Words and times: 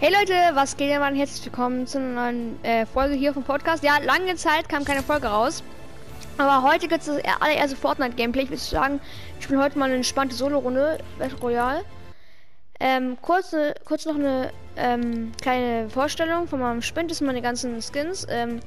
Hey 0.00 0.12
Leute, 0.12 0.34
was 0.54 0.76
geht 0.76 0.90
denn 0.90 0.98
mal? 0.98 1.14
Herzlich 1.14 1.44
willkommen 1.46 1.86
zu 1.86 1.98
einer 1.98 2.14
neuen 2.14 2.62
äh, 2.64 2.84
Folge 2.84 3.14
hier 3.14 3.32
vom 3.32 3.44
Podcast. 3.44 3.84
Ja, 3.84 3.98
lange 3.98 4.34
Zeit 4.34 4.68
kam 4.68 4.84
keine 4.84 5.04
Folge 5.04 5.28
raus. 5.28 5.62
Aber 6.36 6.68
heute 6.68 6.88
gibt 6.88 7.02
es 7.02 7.06
das 7.06 7.22
allererste 7.40 7.76
Fortnite-Gameplay. 7.76 8.42
Ich 8.42 8.50
würde 8.50 8.60
sagen, 8.60 9.00
ich 9.38 9.44
spiele 9.44 9.62
heute 9.62 9.78
mal 9.78 9.84
eine 9.84 9.94
entspannte 9.94 10.34
Solo-Runde, 10.34 10.98
Battle 11.16 11.38
Royale. 11.38 11.84
Ähm, 12.80 13.16
kurz, 13.22 13.54
kurz 13.84 14.04
noch 14.04 14.16
eine 14.16 14.50
ähm, 14.76 15.30
kleine 15.40 15.88
Vorstellung 15.88 16.48
von 16.48 16.58
meinem 16.58 16.82
Spind. 16.82 17.12
Das 17.12 17.18
sind 17.18 17.28
meine 17.28 17.40
ganzen 17.40 17.80
Skins. 17.80 18.26
Ähm, 18.28 18.58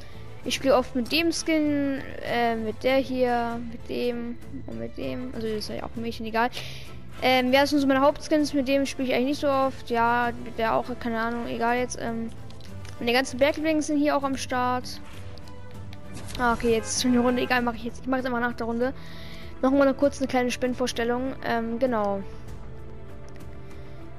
ich 0.46 0.56
spiele 0.56 0.78
oft 0.78 0.96
mit 0.96 1.12
dem 1.12 1.34
Skin, 1.34 2.02
äh, 2.24 2.56
mit 2.56 2.84
der 2.84 2.98
hier, 2.98 3.60
mit 3.70 3.90
dem 3.90 4.38
und 4.66 4.80
mit 4.80 4.98
dem. 4.98 5.36
Also 5.36 5.46
das 5.46 5.58
ist 5.58 5.70
ja 5.70 5.84
auch 5.84 5.90
ein 5.94 6.02
Mädchen 6.02 6.26
egal. 6.26 6.50
Ähm, 7.22 7.52
ja, 7.52 7.62
das 7.62 7.72
sind 7.72 7.80
so 7.80 7.88
meine 7.88 8.02
Hauptskins, 8.02 8.54
mit 8.54 8.68
dem 8.68 8.86
spiele 8.86 9.08
ich 9.08 9.14
eigentlich 9.14 9.28
nicht 9.28 9.42
so 9.42 9.50
oft. 9.50 9.90
Ja, 9.90 10.32
der 10.58 10.76
auch, 10.76 10.86
keine 11.00 11.20
Ahnung, 11.20 11.48
egal 11.48 11.78
jetzt. 11.78 11.98
Ähm, 12.00 12.30
meine 13.00 13.14
ganzen 13.14 13.40
Berglings 13.40 13.88
sind 13.88 13.98
hier 13.98 14.16
auch 14.16 14.24
am 14.24 14.38
Start. 14.38 15.02
Ah, 16.40 16.54
okay, 16.54 16.72
jetzt 16.74 16.96
ist 16.96 17.02
schon 17.02 17.12
die 17.12 17.18
Runde. 17.18 17.42
Egal, 17.42 17.62
mache 17.62 17.78
ich 17.78 17.84
jetzt. 17.84 18.02
Ich 18.02 18.08
mache 18.08 18.22
es 18.22 18.26
immer 18.26 18.40
nach 18.40 18.54
der 18.54 18.68
Runde. 18.68 18.94
Noch 19.62 19.72
mal 19.72 19.82
eine 19.82 19.94
kurz 19.94 20.20
eine 20.20 20.28
kleine 20.28 20.52
Spinnvorstellung. 20.52 21.36
Ähm, 21.44 21.80
genau. 21.80 22.22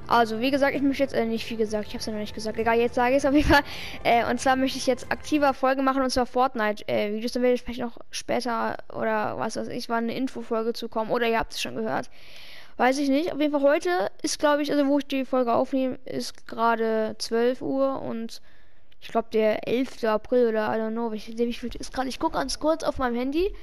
Also, 0.07 0.39
wie 0.41 0.49
gesagt, 0.49 0.75
ich 0.75 0.81
möchte 0.81 1.03
jetzt, 1.03 1.13
äh, 1.13 1.25
nicht 1.25 1.49
wie 1.49 1.55
gesagt, 1.55 1.87
ich 1.87 1.93
habe 1.93 1.99
es 1.99 2.05
ja 2.07 2.13
noch 2.13 2.19
nicht 2.19 2.33
gesagt. 2.33 2.57
Egal, 2.57 2.79
jetzt 2.79 2.95
sage 2.95 3.11
ich 3.11 3.17
es 3.17 3.25
auf 3.25 3.33
jeden 3.33 3.47
Fall. 3.47 3.61
Äh, 4.03 4.29
und 4.29 4.41
zwar 4.41 4.55
möchte 4.55 4.77
ich 4.77 4.87
jetzt 4.87 5.11
aktiver 5.11 5.53
Folge 5.53 5.83
machen 5.83 6.01
und 6.01 6.09
zwar 6.09 6.25
Fortnite-Videos. 6.25 7.31
Äh, 7.31 7.33
dann 7.33 7.43
werde 7.43 7.53
ich 7.53 7.61
vielleicht 7.61 7.81
noch 7.81 7.99
später 8.09 8.77
oder 8.91 9.37
was 9.37 9.55
weiß 9.55 9.67
ich, 9.67 9.87
war 9.87 9.97
eine 9.97 10.15
Infofolge 10.15 10.73
zu 10.73 10.89
kommen. 10.89 11.11
Oder 11.11 11.27
ihr 11.27 11.37
habt 11.37 11.53
es 11.53 11.61
schon 11.61 11.75
gehört. 11.75 12.09
Weiß 12.79 12.97
ich 12.99 13.09
nicht. 13.09 13.33
Auf 13.33 13.41
jeden 13.41 13.51
Fall 13.51 13.61
heute 13.61 14.09
ist, 14.21 14.39
glaube 14.39 14.61
ich, 14.61 14.71
also 14.71 14.87
wo 14.87 14.99
ich 14.99 15.05
die 15.05 15.25
Folge 15.25 15.53
aufnehme, 15.53 15.99
ist 16.05 16.47
gerade 16.47 17.13
12 17.19 17.61
Uhr 17.61 18.01
und 18.01 18.41
ich 19.01 19.09
glaube 19.09 19.27
der 19.33 19.67
11. 19.67 20.05
April 20.05 20.47
oder 20.47 20.73
I 20.73 20.79
don't 20.79 20.91
know, 20.91 21.11
wie 21.11 21.19
viel 21.19 21.75
ist 21.75 21.93
gerade. 21.93 22.07
Ich 22.07 22.19
gucke 22.19 22.37
ganz 22.37 22.57
kurz 22.57 22.85
auf 22.85 22.97
meinem 22.97 23.15
Handy. 23.15 23.53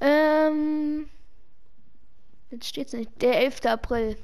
Ähm. 0.00 1.10
Jetzt 2.50 2.68
steht 2.68 2.86
es 2.86 2.94
nicht. 2.94 3.10
Der 3.20 3.38
11. 3.38 3.66
April. 3.66 4.16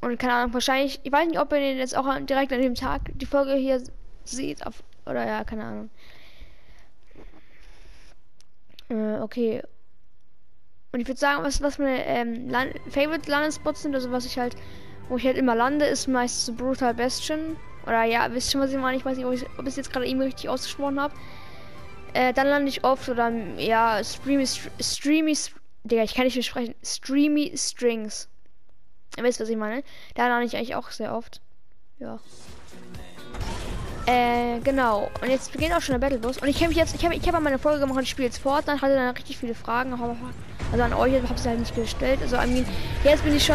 Und 0.00 0.16
keine 0.16 0.34
Ahnung, 0.34 0.54
wahrscheinlich, 0.54 1.00
ich 1.02 1.10
weiß 1.10 1.26
nicht, 1.26 1.40
ob 1.40 1.52
ihr 1.52 1.74
jetzt 1.74 1.96
auch 1.96 2.06
direkt 2.20 2.52
an 2.52 2.62
dem 2.62 2.76
Tag 2.76 3.00
die 3.16 3.26
Folge 3.26 3.54
hier 3.54 3.82
seht. 4.22 4.64
Auf, 4.64 4.84
oder 5.06 5.26
ja, 5.26 5.42
keine 5.42 5.64
Ahnung. 5.64 5.90
Äh, 8.90 9.18
okay. 9.20 9.60
Und 10.94 11.00
ich 11.00 11.08
würde 11.08 11.18
sagen, 11.18 11.42
was, 11.42 11.60
was 11.60 11.80
meine 11.80 12.06
ähm, 12.06 12.48
Land 12.48 12.72
Favorite 12.88 13.28
Landespots 13.28 13.82
sind, 13.82 13.96
also 13.96 14.12
was 14.12 14.26
ich 14.26 14.38
halt, 14.38 14.54
wo 15.08 15.16
ich 15.16 15.26
halt 15.26 15.36
immer 15.36 15.56
lande, 15.56 15.86
ist 15.86 16.06
meistens 16.06 16.56
Brutal 16.56 16.94
Bastion. 16.94 17.56
Oder 17.84 18.04
ja, 18.04 18.32
wisst 18.32 18.52
schon, 18.52 18.60
was 18.60 18.70
ich 18.70 18.78
meine. 18.78 18.96
Ich 18.96 19.04
weiß 19.04 19.16
nicht, 19.16 19.26
ob 19.26 19.32
ich 19.32 19.44
es 19.66 19.74
jetzt 19.74 19.92
gerade 19.92 20.06
eben 20.06 20.20
richtig 20.20 20.48
ausgesprochen 20.48 21.00
habe. 21.00 21.12
Äh, 22.12 22.32
dann 22.32 22.46
lande 22.46 22.68
ich 22.68 22.84
oft 22.84 23.08
oder 23.08 23.28
ja, 23.58 24.04
Streamy, 24.04 24.46
Streamy, 24.46 25.36
Digga, 25.82 26.04
ich 26.04 26.14
kann 26.14 26.26
nicht 26.26 26.36
mehr 26.36 26.44
sprechen. 26.44 26.76
Streamy 26.84 27.52
Strings. 27.56 28.28
Ihr 29.16 29.24
wisst, 29.24 29.40
was 29.40 29.48
ich 29.48 29.56
meine. 29.56 29.82
Da 30.14 30.28
lande 30.28 30.46
ich 30.46 30.56
eigentlich 30.56 30.76
auch 30.76 30.92
sehr 30.92 31.12
oft. 31.12 31.40
Ja. 31.98 32.20
Äh, 34.06 34.60
genau. 34.60 35.10
Und 35.20 35.28
jetzt 35.28 35.50
beginnt 35.50 35.74
auch 35.74 35.80
schon 35.80 35.94
der 35.94 35.98
Battle 35.98 36.20
Bus. 36.20 36.38
Und 36.38 36.46
ich 36.46 36.56
kenne 36.56 36.68
mich 36.68 36.76
jetzt, 36.76 36.94
ich 36.94 37.04
habe 37.04 37.16
ich 37.16 37.28
hab 37.28 37.40
meine 37.42 37.58
Folge 37.58 37.80
gemacht, 37.80 38.04
ich 38.04 38.10
spiele 38.10 38.26
jetzt 38.26 38.38
Fortnite, 38.38 38.80
hatte 38.80 38.94
dann 38.94 39.12
richtig 39.16 39.38
viele 39.38 39.56
Fragen. 39.56 39.98
Also 40.74 40.82
an 40.82 40.92
euch 40.92 41.12
ich 41.12 41.46
halt 41.46 41.60
nicht 41.60 41.76
gestellt. 41.76 42.18
Also 42.20 42.36
an 42.36 42.52
mir. 42.52 42.64
Jetzt 43.04 43.22
bin 43.22 43.36
ich 43.36 43.44
schon. 43.44 43.54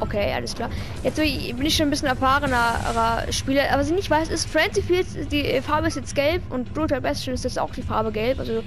Okay, 0.00 0.32
alles 0.34 0.56
klar. 0.56 0.68
Jetzt 1.04 1.14
bin 1.14 1.62
ich 1.64 1.76
schon 1.76 1.86
ein 1.86 1.90
bisschen 1.90 2.08
erfahrener 2.08 3.30
Spieler. 3.30 3.62
Aber 3.70 3.82
was 3.82 3.88
ich 3.88 3.94
nicht 3.94 4.10
weiß, 4.10 4.30
ist 4.30 4.50
Frenzy 4.50 4.82
Fields, 4.82 5.14
die 5.30 5.60
Farbe 5.60 5.86
ist 5.86 5.94
jetzt 5.94 6.16
gelb 6.16 6.42
und 6.50 6.74
Brutal 6.74 7.00
Bastion 7.00 7.34
ist 7.34 7.44
jetzt 7.44 7.56
auch 7.56 7.70
die 7.70 7.82
Farbe 7.82 8.10
gelb. 8.10 8.40
Also, 8.40 8.64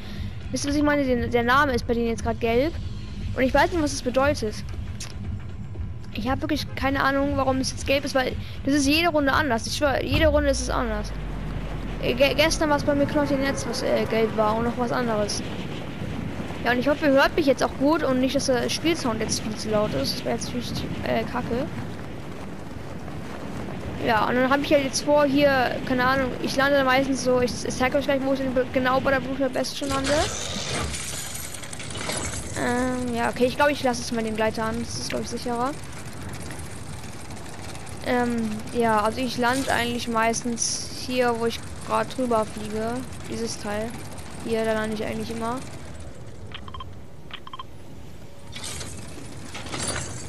wisst 0.51 0.63
ihr, 0.63 0.69
was 0.69 0.77
ich 0.77 0.83
meine? 0.83 1.03
Der, 1.03 1.27
der 1.27 1.43
Name 1.43 1.73
ist 1.73 1.85
bei 1.85 1.93
denen 1.93 2.07
jetzt 2.07 2.23
gerade 2.23 2.39
gelb. 2.39 2.71
Und 3.35 3.43
ich 3.43 3.53
weiß 3.53 3.73
nicht, 3.73 3.83
was 3.83 3.91
das 3.91 4.01
bedeutet. 4.01 4.55
Ich 6.13 6.29
habe 6.29 6.39
wirklich 6.39 6.73
keine 6.75 7.03
Ahnung, 7.03 7.33
warum 7.35 7.57
es 7.57 7.71
jetzt 7.71 7.85
gelb 7.85 8.05
ist, 8.05 8.15
weil 8.15 8.31
das 8.65 8.75
ist 8.75 8.87
jede 8.87 9.09
Runde 9.09 9.33
anders. 9.33 9.67
Ich 9.67 9.75
schwöre, 9.75 10.05
jede 10.05 10.27
Runde 10.27 10.51
ist 10.51 10.61
es 10.61 10.69
anders. 10.69 11.11
Ge 12.01 12.33
gestern 12.33 12.69
war 12.69 12.77
es 12.77 12.83
bei 12.83 12.95
mir 12.95 13.07
Knochen 13.07 13.41
Netz, 13.41 13.65
was 13.67 13.81
äh, 13.81 14.05
gelb 14.09 14.37
war 14.37 14.55
und 14.55 14.63
noch 14.63 14.77
was 14.77 14.93
anderes. 14.93 15.43
Ja, 16.63 16.71
und 16.71 16.79
ich 16.79 16.87
hoffe, 16.87 17.05
ihr 17.07 17.11
hört 17.11 17.35
mich 17.35 17.45
jetzt 17.45 17.61
auch 17.63 17.77
gut 17.77 18.03
und 18.03 18.21
nicht, 18.21 18.35
dass 18.35 18.45
der 18.45 18.69
Spielsound 18.69 19.19
jetzt 19.19 19.41
viel 19.41 19.55
zu 19.55 19.69
laut 19.69 19.93
ist. 19.93 20.15
Das 20.15 20.25
wäre 20.25 20.35
jetzt 20.35 20.53
richtig 20.53 20.85
äh, 21.05 21.23
kacke. 21.23 21.65
Ja, 24.05 24.27
und 24.27 24.35
dann 24.35 24.49
habe 24.49 24.63
ich 24.63 24.73
halt 24.73 24.83
jetzt 24.83 25.03
vor, 25.03 25.25
hier, 25.25 25.75
keine 25.85 26.05
Ahnung, 26.05 26.29
ich 26.41 26.55
lande 26.55 26.83
meistens 26.83 27.23
so, 27.23 27.41
ich, 27.41 27.51
ich 27.65 27.75
zeige 27.75 27.97
euch 27.97 28.05
gleich, 28.05 28.21
wo 28.23 28.33
ich 28.33 28.41
genau 28.73 28.99
bei 28.99 29.11
der 29.11 29.21
Bluter 29.21 29.49
Best 29.49 29.77
schon 29.77 29.89
lande. 29.89 30.11
Ähm, 32.59 33.15
ja, 33.15 33.29
okay, 33.29 33.45
ich 33.45 33.55
glaube, 33.55 33.71
ich 33.71 33.81
lasse 33.83 34.01
es 34.01 34.11
mal 34.11 34.23
den 34.23 34.35
Gleiter 34.35 34.65
an. 34.65 34.79
Das 34.79 34.95
ist, 34.95 35.09
glaube 35.09 35.23
ich, 35.23 35.29
sicherer. 35.29 35.71
Ähm, 38.05 38.49
ja, 38.73 39.01
also 39.01 39.19
ich 39.19 39.37
lande 39.37 39.71
eigentlich 39.71 40.07
meistens 40.07 40.89
hier, 41.05 41.39
wo 41.39 41.45
ich 41.45 41.59
gerade 41.87 42.09
drüber 42.13 42.45
fliege. 42.45 42.95
Dieses 43.29 43.57
Teil. 43.59 43.89
Hier, 44.45 44.65
da 44.65 44.73
lande 44.73 44.95
ich 44.95 45.05
eigentlich 45.05 45.31
immer. 45.31 45.59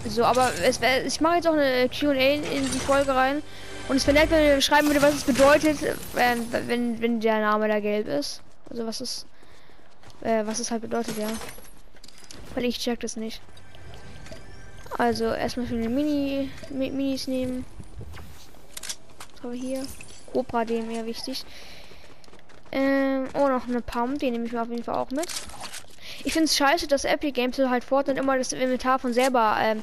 So, 0.06 0.25
aber 0.25 0.53
es 0.62 0.81
ich 0.81 1.20
mache 1.20 1.37
jetzt 1.37 1.48
auch 1.48 1.54
eine 1.54 1.88
QA 1.88 2.12
in 2.12 2.70
die 2.70 2.78
Folge 2.78 3.15
rein. 3.15 3.42
Und 3.88 3.97
es 3.97 4.06
wäre 4.06 4.19
nett, 4.19 4.31
wenn 4.31 4.44
ihr 4.44 4.60
schreiben 4.60 4.87
würde, 4.87 5.03
was 5.03 5.15
es 5.15 5.25
bedeutet, 5.25 5.78
wenn, 6.15 6.50
wenn, 6.69 7.00
wenn 7.00 7.20
der 7.20 7.41
Name 7.41 7.69
da 7.69 7.81
gelb 7.81 8.09
ist. 8.09 8.41
Also 8.70 8.87
was 8.87 9.00
es, 9.00 9.26
äh, 10.22 10.44
was 10.47 10.59
es 10.59 10.70
halt 10.70 10.82
bedeutet, 10.82 11.19
ja. 11.19 11.28
Weil 12.54 12.64
ich 12.64 12.78
check 12.78 13.00
das 13.00 13.16
nicht. 13.16 13.41
Also 14.97 15.25
erstmal 15.25 15.66
für 15.66 15.76
den 15.76 15.94
Mini 15.94 16.50
Minis 16.70 17.26
nehmen. 17.26 17.66
Was 19.32 19.43
haben 19.43 19.53
wir 19.53 19.60
hier? 19.60 19.82
Cobra 20.32 20.64
dem 20.64 20.91
eher 20.91 21.04
wichtig. 21.04 21.44
Ähm, 22.72 23.28
oh, 23.34 23.48
noch 23.48 23.69
eine 23.69 23.81
Pump, 23.81 24.19
die 24.19 24.31
nehme 24.31 24.47
ich 24.47 24.53
mir 24.53 24.62
auf 24.62 24.69
jeden 24.69 24.84
Fall 24.84 24.97
auch 24.97 25.10
mit. 25.10 25.28
Ich 26.25 26.33
finde 26.33 26.47
es 26.47 26.57
scheiße, 26.57 26.87
dass 26.87 27.05
Epic 27.05 27.33
Games 27.33 27.57
so 27.57 27.69
halt 27.69 27.85
Fortnite 27.85 28.19
immer 28.19 28.39
das 28.39 28.53
Inventar 28.53 28.99
von 28.99 29.12
selber, 29.12 29.57
ähm, 29.61 29.83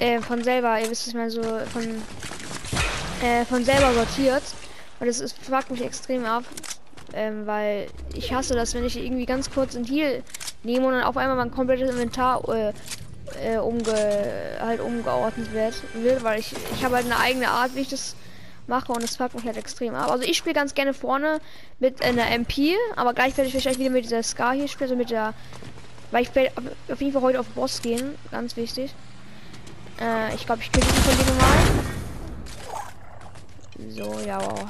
äh, 0.00 0.20
von 0.20 0.42
selber, 0.42 0.80
ihr 0.80 0.90
wisst 0.90 1.06
es 1.06 1.14
mal 1.14 1.30
so, 1.30 1.42
von, 1.42 2.02
äh, 3.22 3.44
von 3.44 3.64
selber 3.64 3.92
sortiert. 3.94 4.42
Und 4.98 5.06
das 5.06 5.20
ist, 5.20 5.36
fuckt 5.38 5.70
mich 5.70 5.82
extrem 5.82 6.24
ab. 6.24 6.44
Ähm, 7.14 7.46
weil 7.46 7.88
ich 8.14 8.32
hasse 8.32 8.54
das, 8.54 8.74
wenn 8.74 8.84
ich 8.84 8.96
irgendwie 8.96 9.26
ganz 9.26 9.50
kurz 9.50 9.76
ein 9.76 9.84
Heal 9.84 10.22
nehme 10.62 10.86
und 10.86 10.94
dann 10.94 11.02
auf 11.02 11.16
einmal 11.16 11.36
mein 11.36 11.50
komplettes 11.50 11.90
Inventar 11.90 12.42
äh, 12.48 12.72
äh, 13.42 13.58
umge 13.58 14.58
halt 14.60 14.80
umgeordnet 14.80 15.52
wird, 15.52 15.74
wird 15.94 16.24
weil 16.24 16.40
ich 16.40 16.54
ich 16.74 16.84
habe 16.84 16.96
halt 16.96 17.06
eine 17.06 17.18
eigene 17.18 17.50
Art, 17.50 17.74
wie 17.74 17.80
ich 17.80 17.88
das 17.88 18.14
mache 18.66 18.92
und 18.92 19.02
es 19.02 19.16
fuckt 19.16 19.34
mich 19.34 19.44
halt 19.44 19.56
extrem 19.56 19.94
ab. 19.94 20.10
Also 20.10 20.24
ich 20.24 20.36
spiele 20.36 20.54
ganz 20.54 20.74
gerne 20.74 20.94
vorne 20.94 21.40
mit 21.78 22.02
einer 22.02 22.30
MP, 22.30 22.76
aber 22.96 23.14
gleich 23.14 23.36
werde 23.36 23.48
ich 23.48 23.54
wahrscheinlich 23.54 23.80
wieder 23.80 23.90
mit 23.90 24.04
dieser 24.04 24.22
Scar 24.22 24.54
hier 24.54 24.68
spielen, 24.68 24.90
also 24.90 24.96
mit 24.96 25.10
der, 25.10 25.34
weil 26.10 26.22
ich 26.22 26.34
werde 26.34 26.52
auf 26.90 27.00
jeden 27.00 27.12
Fall 27.12 27.22
heute 27.22 27.40
auf 27.40 27.46
Boss 27.48 27.82
gehen, 27.82 28.16
ganz 28.30 28.56
wichtig. 28.56 28.94
Äh, 30.00 30.34
ich 30.34 30.46
glaube, 30.46 30.62
ich 30.62 30.72
kriege 30.72 30.86
von 30.86 31.16
denen 31.16 31.38
mal. 31.38 31.82
So, 33.88 34.26
ja, 34.26 34.40
wow. 34.40 34.64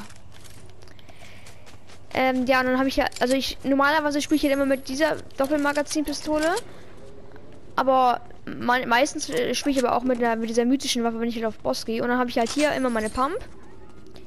Ähm, 2.14 2.46
ja, 2.46 2.60
und 2.60 2.66
dann 2.66 2.78
habe 2.78 2.88
ich 2.88 2.96
ja, 2.96 3.06
also 3.20 3.34
ich 3.34 3.56
normalerweise 3.64 4.20
spiele 4.20 4.36
ich 4.36 4.42
halt 4.42 4.52
immer 4.52 4.66
mit 4.66 4.88
dieser 4.88 5.16
Doppelmagazin-Pistole, 5.38 6.54
aber 7.74 8.20
me 8.44 8.86
meistens 8.86 9.30
äh, 9.30 9.54
spiele 9.54 9.76
ich 9.76 9.84
aber 9.84 9.96
auch 9.96 10.02
mit, 10.02 10.20
der, 10.20 10.36
mit 10.36 10.50
dieser 10.50 10.66
mythischen 10.66 11.04
Waffe, 11.04 11.20
wenn 11.20 11.28
ich 11.28 11.36
halt 11.36 11.46
auf 11.46 11.58
Boss 11.58 11.86
gehe. 11.86 12.02
Und 12.02 12.08
dann 12.08 12.18
habe 12.18 12.28
ich 12.28 12.38
halt 12.38 12.50
hier 12.50 12.72
immer 12.72 12.90
meine 12.90 13.08
Pump. 13.08 13.38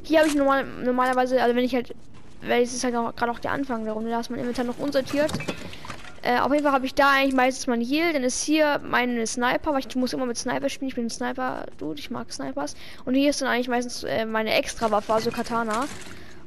Hier 0.06 0.20
habe 0.20 0.30
ich 0.30 0.36
normal, 0.36 0.66
normalerweise, 0.84 1.42
also 1.42 1.56
wenn 1.56 1.64
ich 1.64 1.74
halt, 1.74 1.94
weil 2.42 2.62
es 2.64 2.74
ist 2.74 2.84
halt 2.84 2.94
gerade 2.94 3.32
auch 3.32 3.40
der 3.40 3.52
Anfang 3.52 3.86
darum, 3.86 4.08
da 4.08 4.20
ist 4.20 4.30
mein 4.30 4.40
Inventar 4.40 4.66
noch 4.66 4.80
unsortiert. 4.80 5.32
Äh, 6.22 6.40
auf 6.40 6.52
jeden 6.52 6.64
Fall 6.64 6.74
habe 6.74 6.86
ich 6.86 6.96
da 6.96 7.12
eigentlich 7.12 7.36
meistens 7.36 7.68
mein 7.68 7.82
Heal, 7.82 8.14
dann 8.14 8.24
ist 8.24 8.44
hier 8.44 8.82
meine 8.84 9.28
Sniper, 9.28 9.74
weil 9.74 9.80
ich 9.80 9.96
muss 9.96 10.14
immer 10.14 10.26
mit 10.26 10.38
Sniper 10.38 10.70
spielen. 10.70 10.90
Ich 10.90 10.96
bin 10.96 11.06
ein 11.06 11.10
Sniper-Dude, 11.10 12.00
ich 12.00 12.10
mag 12.10 12.32
Snipers. 12.32 12.76
Und 13.06 13.14
hier 13.14 13.30
ist 13.30 13.42
dann 13.42 13.50
eigentlich 13.50 13.68
meistens 13.68 14.04
äh, 14.04 14.26
meine 14.26 14.54
Extra-Waffe, 14.54 15.14
also 15.14 15.30
Katana. 15.30 15.86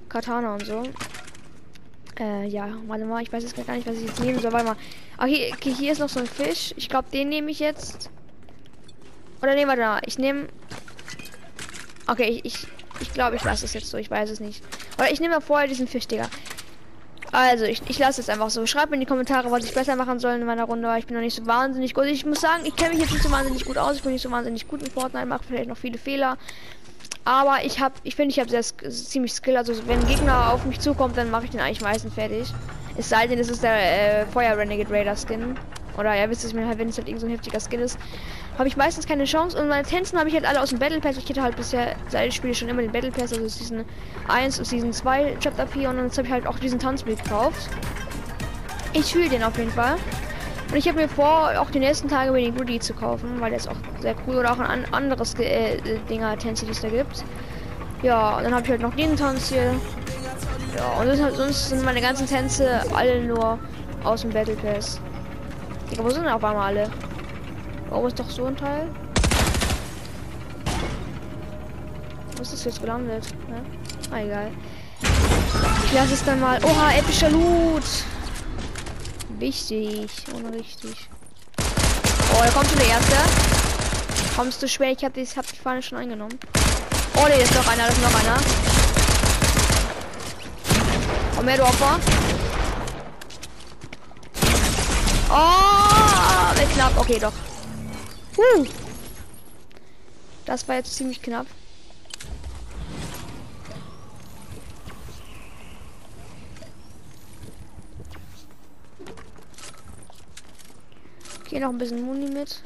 Katana 0.09 0.55
und 0.55 0.65
so. 0.65 0.83
Äh, 2.19 2.49
ja, 2.49 2.69
warte 2.89 3.05
mal, 3.05 3.23
ich 3.23 3.33
weiß 3.33 3.45
jetzt 3.45 3.55
gar 3.67 3.75
nicht, 3.75 3.87
was 3.87 3.97
ich 3.97 4.07
jetzt 4.07 4.21
nehmen 4.21 4.41
soll. 4.41 4.53
Warte 4.53 4.67
mal. 4.67 4.77
Okay, 5.19 5.53
okay 5.55 5.73
hier 5.73 5.93
ist 5.93 6.01
noch 6.01 6.09
so 6.09 6.21
ein 6.21 6.27
Fisch. 6.27 6.75
Ich 6.77 6.89
glaube, 6.89 7.09
den 7.13 7.29
nehme 7.29 7.51
ich 7.51 7.61
jetzt. 7.61 8.11
Oder 9.41 9.55
nehmen 9.55 9.71
wir 9.71 9.77
da. 9.77 10.01
Ich 10.07 10.19
nehme. 10.19 10.49
Okay, 12.09 12.41
ich, 12.43 12.67
ich 13.01 13.13
glaube, 13.13 13.37
ich 13.37 13.45
lasse 13.45 13.65
es 13.65 13.75
jetzt 13.75 13.89
so. 13.89 13.97
Ich 13.97 14.11
weiß 14.11 14.31
es 14.31 14.41
nicht. 14.41 14.63
Oder 14.99 15.11
ich 15.11 15.21
nehme 15.21 15.41
vorher 15.41 15.69
diesen 15.69 15.87
Fisch, 15.87 16.07
Digga. 16.07 16.29
Also, 17.31 17.65
ich, 17.65 17.83
ich 17.89 17.99
lasse 17.99 18.21
es 18.21 18.29
einfach 18.29 18.49
so. 18.51 18.65
Schreibt 18.67 18.91
mir 18.91 18.95
in 18.95 19.01
die 19.01 19.07
Kommentare, 19.07 19.51
was 19.51 19.65
ich 19.65 19.75
besser 19.75 19.97
machen 19.97 20.19
soll 20.19 20.35
in 20.35 20.45
meiner 20.47 20.65
Runde, 20.65 20.95
ich 20.99 21.07
bin 21.07 21.15
noch 21.15 21.23
nicht 21.23 21.37
so 21.37 21.47
wahnsinnig 21.47 21.93
gut. 21.95 22.05
Ich 22.07 22.25
muss 22.25 22.41
sagen, 22.41 22.65
ich 22.65 22.75
kenne 22.75 22.91
mich 22.91 23.01
jetzt 23.01 23.13
nicht 23.13 23.23
so 23.23 23.31
wahnsinnig 23.31 23.65
gut 23.65 23.77
aus. 23.77 23.97
Ich 23.97 24.03
bin 24.03 24.13
nicht 24.13 24.23
so 24.23 24.31
wahnsinnig 24.31 24.67
gut 24.67 24.83
in 24.83 24.91
Fortnite, 24.91 25.27
mache 25.27 25.45
vielleicht 25.47 25.69
noch 25.69 25.77
viele 25.77 25.99
Fehler. 25.99 26.39
Aber 27.25 27.59
ich 27.65 27.81
habe, 27.81 27.95
ich 28.05 28.17
finde, 28.17 28.33
ich 28.33 28.41
habe 28.41 28.49
sehr 28.49 28.63
ziemlich 28.63 29.35
Skill. 29.35 29.59
Also, 29.59 29.75
wenn 29.87 30.01
ein 30.01 30.07
Gegner 30.07 30.53
auf 30.53 30.65
mich 30.65 30.81
zukommt, 30.81 31.19
dann 31.19 31.31
mache 31.31 31.45
ich 31.45 31.51
den 31.51 31.61
eigentlich 31.61 31.83
meistens 31.83 32.15
fertig. 32.15 32.53
Es 32.97 33.11
sei 33.11 33.27
denn, 33.27 33.39
es 33.39 33.51
ist 33.51 33.63
der 33.63 34.23
äh, 34.23 34.27
Feuer 34.27 34.57
Renegade 34.57 34.91
Raider 34.91 35.15
Skin. 35.15 35.57
Oder 35.99 36.15
ja, 36.15 36.31
wisst 36.31 36.45
ihr, 36.45 36.55
wenn 36.55 36.89
es 36.89 36.97
halt 36.97 37.09
irgend 37.09 37.21
so 37.21 37.27
ein 37.27 37.33
heftiger 37.33 37.61
Skin 37.61 37.81
ist, 37.81 37.99
habe 38.59 38.69
ich 38.69 38.77
meistens 38.77 39.07
keine 39.07 39.25
Chance. 39.25 39.57
Und 39.57 39.69
meine 39.69 39.85
Tänzen 39.85 40.19
habe 40.19 40.29
ich 40.29 40.35
halt 40.35 40.45
alle 40.45 40.61
aus 40.61 40.71
dem 40.71 40.81
Battle 40.81 41.01
Pass. 41.01 41.17
Ich 41.17 41.29
hätte 41.29 41.43
halt 41.43 41.57
bisher, 41.57 41.95
seit 42.09 42.29
ich 42.29 42.35
spiele 42.35 42.55
schon 42.55 42.69
immer 42.69 42.83
den 42.83 42.91
Battle 42.91 43.13
Pass, 43.13 43.33
also 43.33 43.49
Season 43.49 43.85
1 44.27 44.59
und 44.59 44.65
Season 44.65 44.93
2 44.93 45.37
Chapter 45.41 45.67
4. 45.67 45.91
Und 45.91 46.03
jetzt 46.03 46.19
habe 46.19 46.27
ich 46.27 46.33
halt 46.33 46.47
auch 46.47 46.59
diesen 46.59 46.81
Tanz 46.81 47.05
gekauft. 47.05 47.71
Ich 48.93 49.13
fühle 49.13 49.29
den 49.29 49.45
auf 49.45 49.57
jeden 49.57 49.71
Fall. 49.71 49.97
Und 50.71 50.77
ich 50.77 50.89
habe 50.89 51.01
mir 51.01 51.09
vor, 51.09 51.53
auch 51.59 51.71
die 51.71 51.79
nächsten 51.79 52.09
Tage 52.09 52.33
mir 52.33 52.43
den 52.43 52.55
Goodie 52.55 52.81
zu 52.81 52.93
kaufen, 52.93 53.41
weil 53.41 53.51
der 53.51 53.59
ist 53.59 53.69
auch 53.69 53.77
sehr 54.01 54.15
cool. 54.27 54.37
Oder 54.37 54.53
auch 54.53 54.59
ein 54.59 54.93
anderes 54.93 55.35
äh, 55.39 55.79
Dinger, 56.11 56.37
Tänze, 56.37 56.67
die 56.67 56.73
es 56.73 56.81
da 56.81 56.89
gibt. 56.89 57.25
Ja, 58.03 58.37
und 58.37 58.45
dann 58.45 58.53
habe 58.53 58.65
ich 58.65 58.71
halt 58.71 58.83
noch 58.83 58.95
den 58.95 59.17
Tanz 59.17 59.51
hier. 59.51 59.75
Ja, 60.77 61.01
und 61.01 61.17
sonst, 61.17 61.37
sonst 61.37 61.69
sind 61.71 61.85
meine 61.85 62.01
ganzen 62.01 62.27
Tänze 62.27 62.83
alle 62.95 63.23
nur 63.23 63.59
aus 64.05 64.23
dem 64.23 64.31
Battle 64.31 64.57
Pass. 64.57 65.01
Digga, 65.91 66.05
wo 66.05 66.11
sind 66.11 66.25
denn 66.25 66.33
auf 66.33 66.45
einmal 66.45 66.77
alle? 66.77 66.91
Oh, 67.91 68.07
ist 68.07 68.19
doch 68.19 68.29
so 68.29 68.45
ein 68.45 68.57
Teil. 68.57 68.89
Wo 72.37 72.43
ist 72.43 72.53
das 72.53 72.65
jetzt 72.65 72.81
gelandet? 72.81 73.25
Ne? 73.49 73.65
Ah, 74.11 74.21
egal. 74.21 74.51
Ich 75.85 75.93
lasse 75.93 76.15
es 76.15 76.25
dann 76.25 76.41
mal. 76.41 76.63
Oha, 76.65 76.93
epischer 76.93 77.31
Loot. 77.31 77.83
Wichtig. 79.39 80.11
Ohne. 80.35 80.59
Oh, 82.35 82.43
da 82.45 82.51
kommt 82.51 82.69
schon 82.69 82.79
der 82.79 82.89
erste. 82.89 83.17
Kommst 84.37 84.63
du 84.63 84.69
schwer? 84.69 84.93
Ich 84.93 85.05
habe 85.05 85.21
hab 85.21 85.47
die 85.47 85.57
Fahne 85.57 85.83
schon 85.83 85.99
eingenommen. 85.99 86.39
Oh, 87.17 87.27
ne, 87.27 87.35
ist 87.35 87.55
noch 87.55 87.67
einer. 87.67 87.87
Das 87.87 87.95
ist 87.95 88.03
noch 88.03 88.15
einer. 88.21 88.37
Komm 91.37 91.49
her, 91.49 91.57
du 91.57 91.63
Opfer. 91.65 91.99
Oh, 95.31 96.75
knapp. 96.75 96.93
Okay, 96.99 97.19
doch. 97.19 97.33
Uh. 98.39 98.65
Das 100.47 100.69
war 100.69 100.77
jetzt 100.77 100.95
ziemlich 100.95 101.21
knapp. 101.21 101.47
Okay, 111.41 111.59
noch 111.59 111.71
ein 111.71 111.79
bisschen 111.79 112.03
Muni 112.03 112.31
mit. 112.31 112.63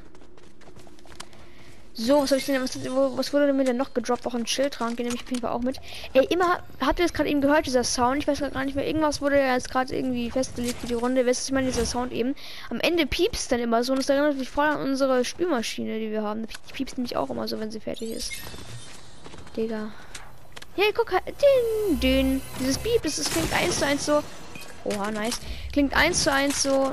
So, 1.94 2.22
was 2.22 2.30
habe 2.30 2.38
ich 2.38 2.46
denn, 2.46 2.62
was, 2.62 2.74
was, 2.84 3.32
wurde 3.34 3.52
mir 3.52 3.64
denn 3.64 3.76
noch 3.76 3.92
gedroppt? 3.92 4.26
Auch 4.26 4.34
ein 4.34 4.46
Schildtrank, 4.46 4.96
den 4.96 5.04
nehme 5.04 5.16
ich 5.16 5.24
auf 5.24 5.30
jeden 5.30 5.42
Fall 5.42 5.52
auch 5.52 5.60
mit. 5.60 5.76
Ey, 6.14 6.24
immer, 6.30 6.62
habt 6.80 6.98
ihr 6.98 7.04
das 7.04 7.12
gerade 7.12 7.28
eben 7.28 7.42
gehört, 7.42 7.66
dieser 7.66 7.84
Sound? 7.84 8.16
Ich 8.22 8.26
weiß 8.26 8.40
gar 8.40 8.64
nicht 8.64 8.74
mehr, 8.74 8.86
irgendwas 8.86 9.20
wurde 9.20 9.38
ja 9.38 9.52
jetzt 9.52 9.70
gerade 9.70 9.94
irgendwie 9.94 10.30
festgelegt 10.30 10.78
für 10.80 10.86
die 10.86 10.94
Runde. 10.94 11.26
Weißt 11.26 11.46
du, 11.46 11.50
ich 11.50 11.54
meine, 11.54 11.66
dieser 11.66 11.84
Sound 11.84 12.12
eben. 12.12 12.34
Am 12.70 12.80
Ende 12.80 13.04
piepst 13.06 13.52
dann 13.52 13.60
immer 13.60 13.84
so 13.84 13.92
und 13.92 13.98
das 13.98 14.08
erinnert 14.08 14.38
mich 14.38 14.48
voll 14.48 14.64
an 14.64 14.80
unsere 14.80 15.22
Spülmaschine, 15.22 15.98
die 15.98 16.10
wir 16.10 16.22
haben. 16.22 16.46
Die 16.46 16.72
piepst 16.72 16.96
nämlich 16.96 17.16
auch 17.16 17.28
immer 17.28 17.46
so, 17.46 17.60
wenn 17.60 17.70
sie 17.70 17.80
fertig 17.80 18.10
ist. 18.10 18.32
Digga. 19.54 19.92
Hey, 20.76 20.94
guck 20.94 21.10
den, 21.10 22.00
den. 22.00 22.42
Dieses 22.58 22.78
Piep, 22.78 23.02
das, 23.02 23.16
das 23.16 23.30
klingt 23.30 23.52
eins 23.52 23.78
zu 23.78 23.86
eins 23.86 24.06
so. 24.06 24.22
Oha, 24.84 25.10
nice. 25.10 25.40
Klingt 25.72 25.94
eins 25.94 26.22
zu 26.22 26.32
eins 26.32 26.62
so. 26.62 26.90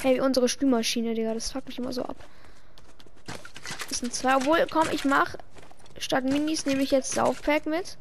Hey, 0.00 0.20
unsere 0.20 0.48
Spülmaschine, 0.48 1.12
Digga. 1.12 1.34
Das 1.34 1.52
fuckt 1.52 1.68
mich 1.68 1.76
immer 1.76 1.92
so 1.92 2.02
ab. 2.02 2.16
Das 3.88 3.98
sind 3.98 4.12
zwei. 4.14 4.36
Obwohl, 4.36 4.66
komm, 4.70 4.88
ich 4.92 5.04
mach 5.04 5.34
statt 6.00 6.24
Minis 6.24 6.66
nehme 6.66 6.82
ich 6.82 6.90
jetzt 6.90 7.12
Saufpack 7.12 7.66
mit. 7.66 7.96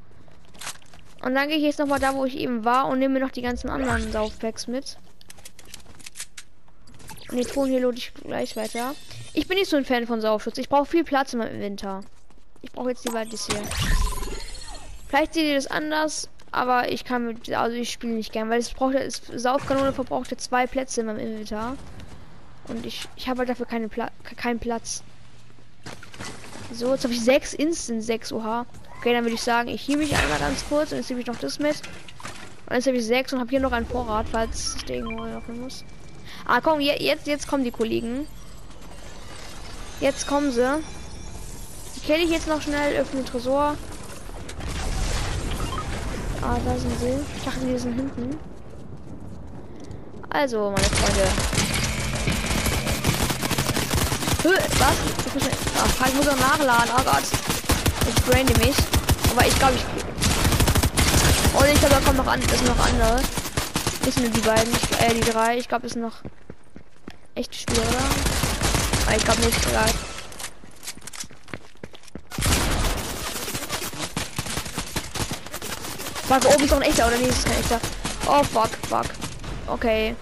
Und 1.22 1.36
dann 1.36 1.48
gehe 1.48 1.58
ich 1.58 1.64
jetzt 1.64 1.80
noch 1.80 1.88
mal 1.88 2.00
da, 2.00 2.14
wo 2.14 2.26
ich 2.26 2.38
eben 2.38 2.64
war 2.64 2.88
und 2.88 3.00
nehme 3.00 3.16
mir 3.16 3.26
noch 3.26 3.32
die 3.32 3.42
ganzen 3.42 3.70
anderen 3.70 4.12
Saufpacks 4.12 4.68
mit. 4.68 4.98
Und 7.30 7.38
die 7.38 7.46
Ton 7.46 7.68
hier 7.68 7.82
lade 7.82 7.98
ich 7.98 8.14
gleich 8.14 8.56
weiter. 8.56 8.94
Ich 9.34 9.48
bin 9.48 9.58
nicht 9.58 9.70
so 9.70 9.78
ein 9.78 9.86
Fan 9.86 10.08
von 10.08 10.22
Saufschutz. 10.22 10.58
Ich 10.58 10.70
brauche 10.70 10.86
viel 10.86 11.04
Platz 11.04 11.34
im 11.34 11.42
Winter. 11.42 12.02
Ich 12.62 12.72
brauche 12.72 12.90
jetzt 12.90 13.06
lieber 13.06 13.26
das 13.26 13.48
hier. 13.48 13.62
Vielleicht 15.08 15.34
seht 15.34 15.46
ihr 15.46 15.56
das 15.56 15.68
anders, 15.68 16.30
aber 16.52 16.92
ich 16.92 17.04
kann 17.04 17.26
mit, 17.26 17.52
also 17.52 17.76
ich 17.76 17.92
spiele 17.92 18.14
nicht 18.14 18.32
gern, 18.32 18.50
weil 18.50 18.60
es 18.60 18.72
braucht, 18.72 18.96
es 18.96 19.22
Saufkanone 19.34 19.94
verbraucht 19.94 20.32
ja 20.32 20.38
zwei 20.38 20.68
Plätze 20.68 21.02
in 21.02 21.08
meinem 21.08 21.20
Inventar. 21.20 21.76
Und 22.68 22.86
ich, 22.86 23.08
ich 23.16 23.28
habe 23.28 23.40
halt 23.40 23.50
dafür 23.50 23.66
keine 23.66 23.90
Pla 23.90 24.10
keinen 24.36 24.60
Platz. 24.60 25.04
So, 26.72 26.94
jetzt 26.94 27.04
habe 27.04 27.14
ich 27.14 27.24
sechs 27.24 27.54
Instant 27.54 28.04
6 28.04 28.34
Oha. 28.34 28.66
Okay, 29.00 29.14
dann 29.14 29.24
würde 29.24 29.36
ich 29.36 29.42
sagen, 29.42 29.70
ich 29.70 29.82
hiebe 29.82 30.00
mich 30.00 30.16
einmal 30.16 30.40
ganz 30.40 30.68
kurz 30.68 30.92
und 30.92 30.98
jetzt 30.98 31.10
nehme 31.10 31.22
ich 31.22 31.28
noch 31.28 31.38
das 31.38 31.60
mit. 31.60 31.76
Und 32.68 32.76
jetzt 32.76 32.88
habe 32.88 32.98
ich 32.98 33.06
sechs 33.06 33.32
und 33.32 33.40
habe 33.40 33.50
hier 33.50 33.60
noch 33.60 33.72
einen 33.72 33.86
Vorrat, 33.86 34.26
falls 34.32 34.76
ich 34.76 34.90
irgendwo 34.90 35.24
öffnen 35.24 35.62
muss. 35.62 35.86
Ah, 36.46 36.60
komm, 36.62 36.82
jetzt, 36.82 37.28
jetzt 37.28 37.48
kommen 37.48 37.64
die 37.64 37.72
Kollegen. 37.72 38.28
Jetzt 40.00 40.28
kommen 40.28 40.52
sie. 40.52 40.80
Die 41.96 42.06
kenne 42.06 42.24
ich 42.24 42.30
jetzt 42.30 42.48
noch 42.48 42.62
schnell, 42.62 42.98
öffne 42.98 43.22
den 43.22 43.26
Tresor. 43.26 43.76
Ah, 46.42 46.58
da 46.66 46.78
sind 46.78 47.00
sie. 47.00 47.14
Ich 47.38 47.44
dachte, 47.44 47.66
die 47.66 47.78
sind 47.78 47.96
hinten. 47.96 48.38
Also, 50.30 50.72
meine 50.72 50.84
Freunde. 50.84 51.47
Was? 54.54 54.96
Ach, 56.00 56.08
ich 56.08 56.14
muss 56.14 56.26
noch 56.26 56.38
nachladen. 56.38 56.92
Oh 56.98 57.04
Gott. 57.04 57.24
Ich 58.08 58.24
brande 58.24 58.54
mich. 58.66 58.76
Aber 59.32 59.46
ich 59.46 59.58
glaube, 59.60 59.74
ich. 59.76 59.84
Und 61.60 61.68
ich 61.68 61.80
glaube, 61.80 61.96
da 61.96 62.02
kommen 62.02 62.18
noch 62.18 62.28
an. 62.28 62.42
Das 62.48 62.58
sind 62.58 62.68
noch 62.68 62.86
andere. 62.86 63.22
Ist 64.08 64.20
nur 64.20 64.30
die 64.30 64.42
beiden. 64.42 64.72
Ich, 64.74 65.02
äh, 65.02 65.14
die 65.14 65.30
drei. 65.30 65.58
Ich 65.58 65.68
glaube, 65.68 65.88
es 65.88 65.94
sind 65.94 66.02
noch 66.02 66.24
echte 67.36 67.58
Spieler, 67.58 67.82
oder? 67.82 69.08
Aber 69.08 69.18
ich 69.18 69.24
glaube 69.24 69.42
nicht. 69.42 69.68
Egal. 69.68 69.90
Fuck, 76.28 76.54
oben 76.54 76.64
ist 76.64 76.72
doch 76.72 76.78
ein 76.78 76.84
echter, 76.84 77.08
oder? 77.08 77.18
Nee, 77.18 77.28
ist 77.28 77.46
kein 77.46 77.60
echter. 77.60 77.80
Oh, 78.28 78.44
fuck, 78.44 78.70
fuck. 78.90 79.06
Okay. 79.68 80.16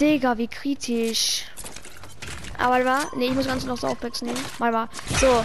Digga, 0.00 0.38
wie 0.38 0.48
kritisch. 0.48 1.44
Aber 2.58 2.72
warte 2.72 2.84
mal. 2.84 3.18
Ne, 3.18 3.26
ich 3.26 3.34
muss 3.34 3.46
ganz 3.46 3.64
noch 3.64 3.76
Saufpacks 3.76 4.22
nehmen. 4.22 4.38
Warte 4.58 4.72
mal. 4.72 4.88
So. 5.20 5.44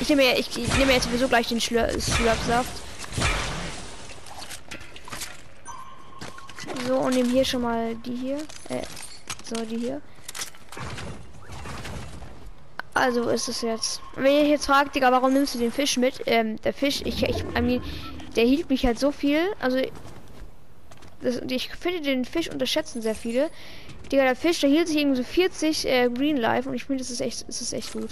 Ich 0.00 0.08
nehme 0.08 0.38
ich, 0.38 0.56
ich 0.56 0.78
nehme 0.78 0.92
jetzt 0.92 1.04
sowieso 1.04 1.28
gleich 1.28 1.48
den 1.48 1.60
Schlürpsaft. 1.60 2.82
So, 6.86 6.96
und 6.96 7.14
nehme 7.14 7.30
hier 7.30 7.44
schon 7.44 7.62
mal 7.62 7.94
die 7.96 8.16
hier. 8.16 8.38
Äh, 8.68 8.82
so, 9.44 9.56
die 9.64 9.78
hier. 9.78 10.00
Also 12.94 13.28
ist 13.28 13.48
es 13.48 13.62
jetzt. 13.62 14.00
Wenn 14.16 14.32
ihr 14.32 14.48
jetzt 14.48 14.66
fragt, 14.66 14.94
Digga, 14.94 15.12
warum 15.12 15.32
nimmst 15.32 15.54
du 15.54 15.58
den 15.58 15.72
Fisch 15.72 15.96
mit? 15.96 16.22
Ähm, 16.26 16.60
der 16.62 16.72
Fisch, 16.72 17.02
ich, 17.04 17.22
ich, 17.22 17.44
I 17.56 17.62
mean, 17.62 17.82
der 18.36 18.44
hielt 18.44 18.68
mich 18.70 18.84
halt 18.86 18.98
so 18.98 19.12
viel. 19.12 19.40
Also 19.60 19.80
das, 21.22 21.40
ich 21.48 21.70
finde 21.78 22.00
den 22.00 22.24
Fisch 22.24 22.48
unterschätzen 22.48 23.02
sehr 23.02 23.14
viele. 23.14 23.50
Digga, 24.10 24.24
der 24.24 24.36
Fisch, 24.36 24.60
der 24.60 24.70
hielt 24.70 24.88
sich 24.88 24.96
irgendwie 24.96 25.18
so 25.18 25.22
40 25.22 25.86
äh, 25.86 26.08
Green 26.08 26.36
Life 26.36 26.68
und 26.68 26.74
ich 26.74 26.84
finde, 26.84 27.02
das 27.02 27.10
ist 27.10 27.20
echt, 27.20 27.46
das 27.46 27.60
ist 27.60 27.72
echt 27.72 27.92
gut. 27.92 28.10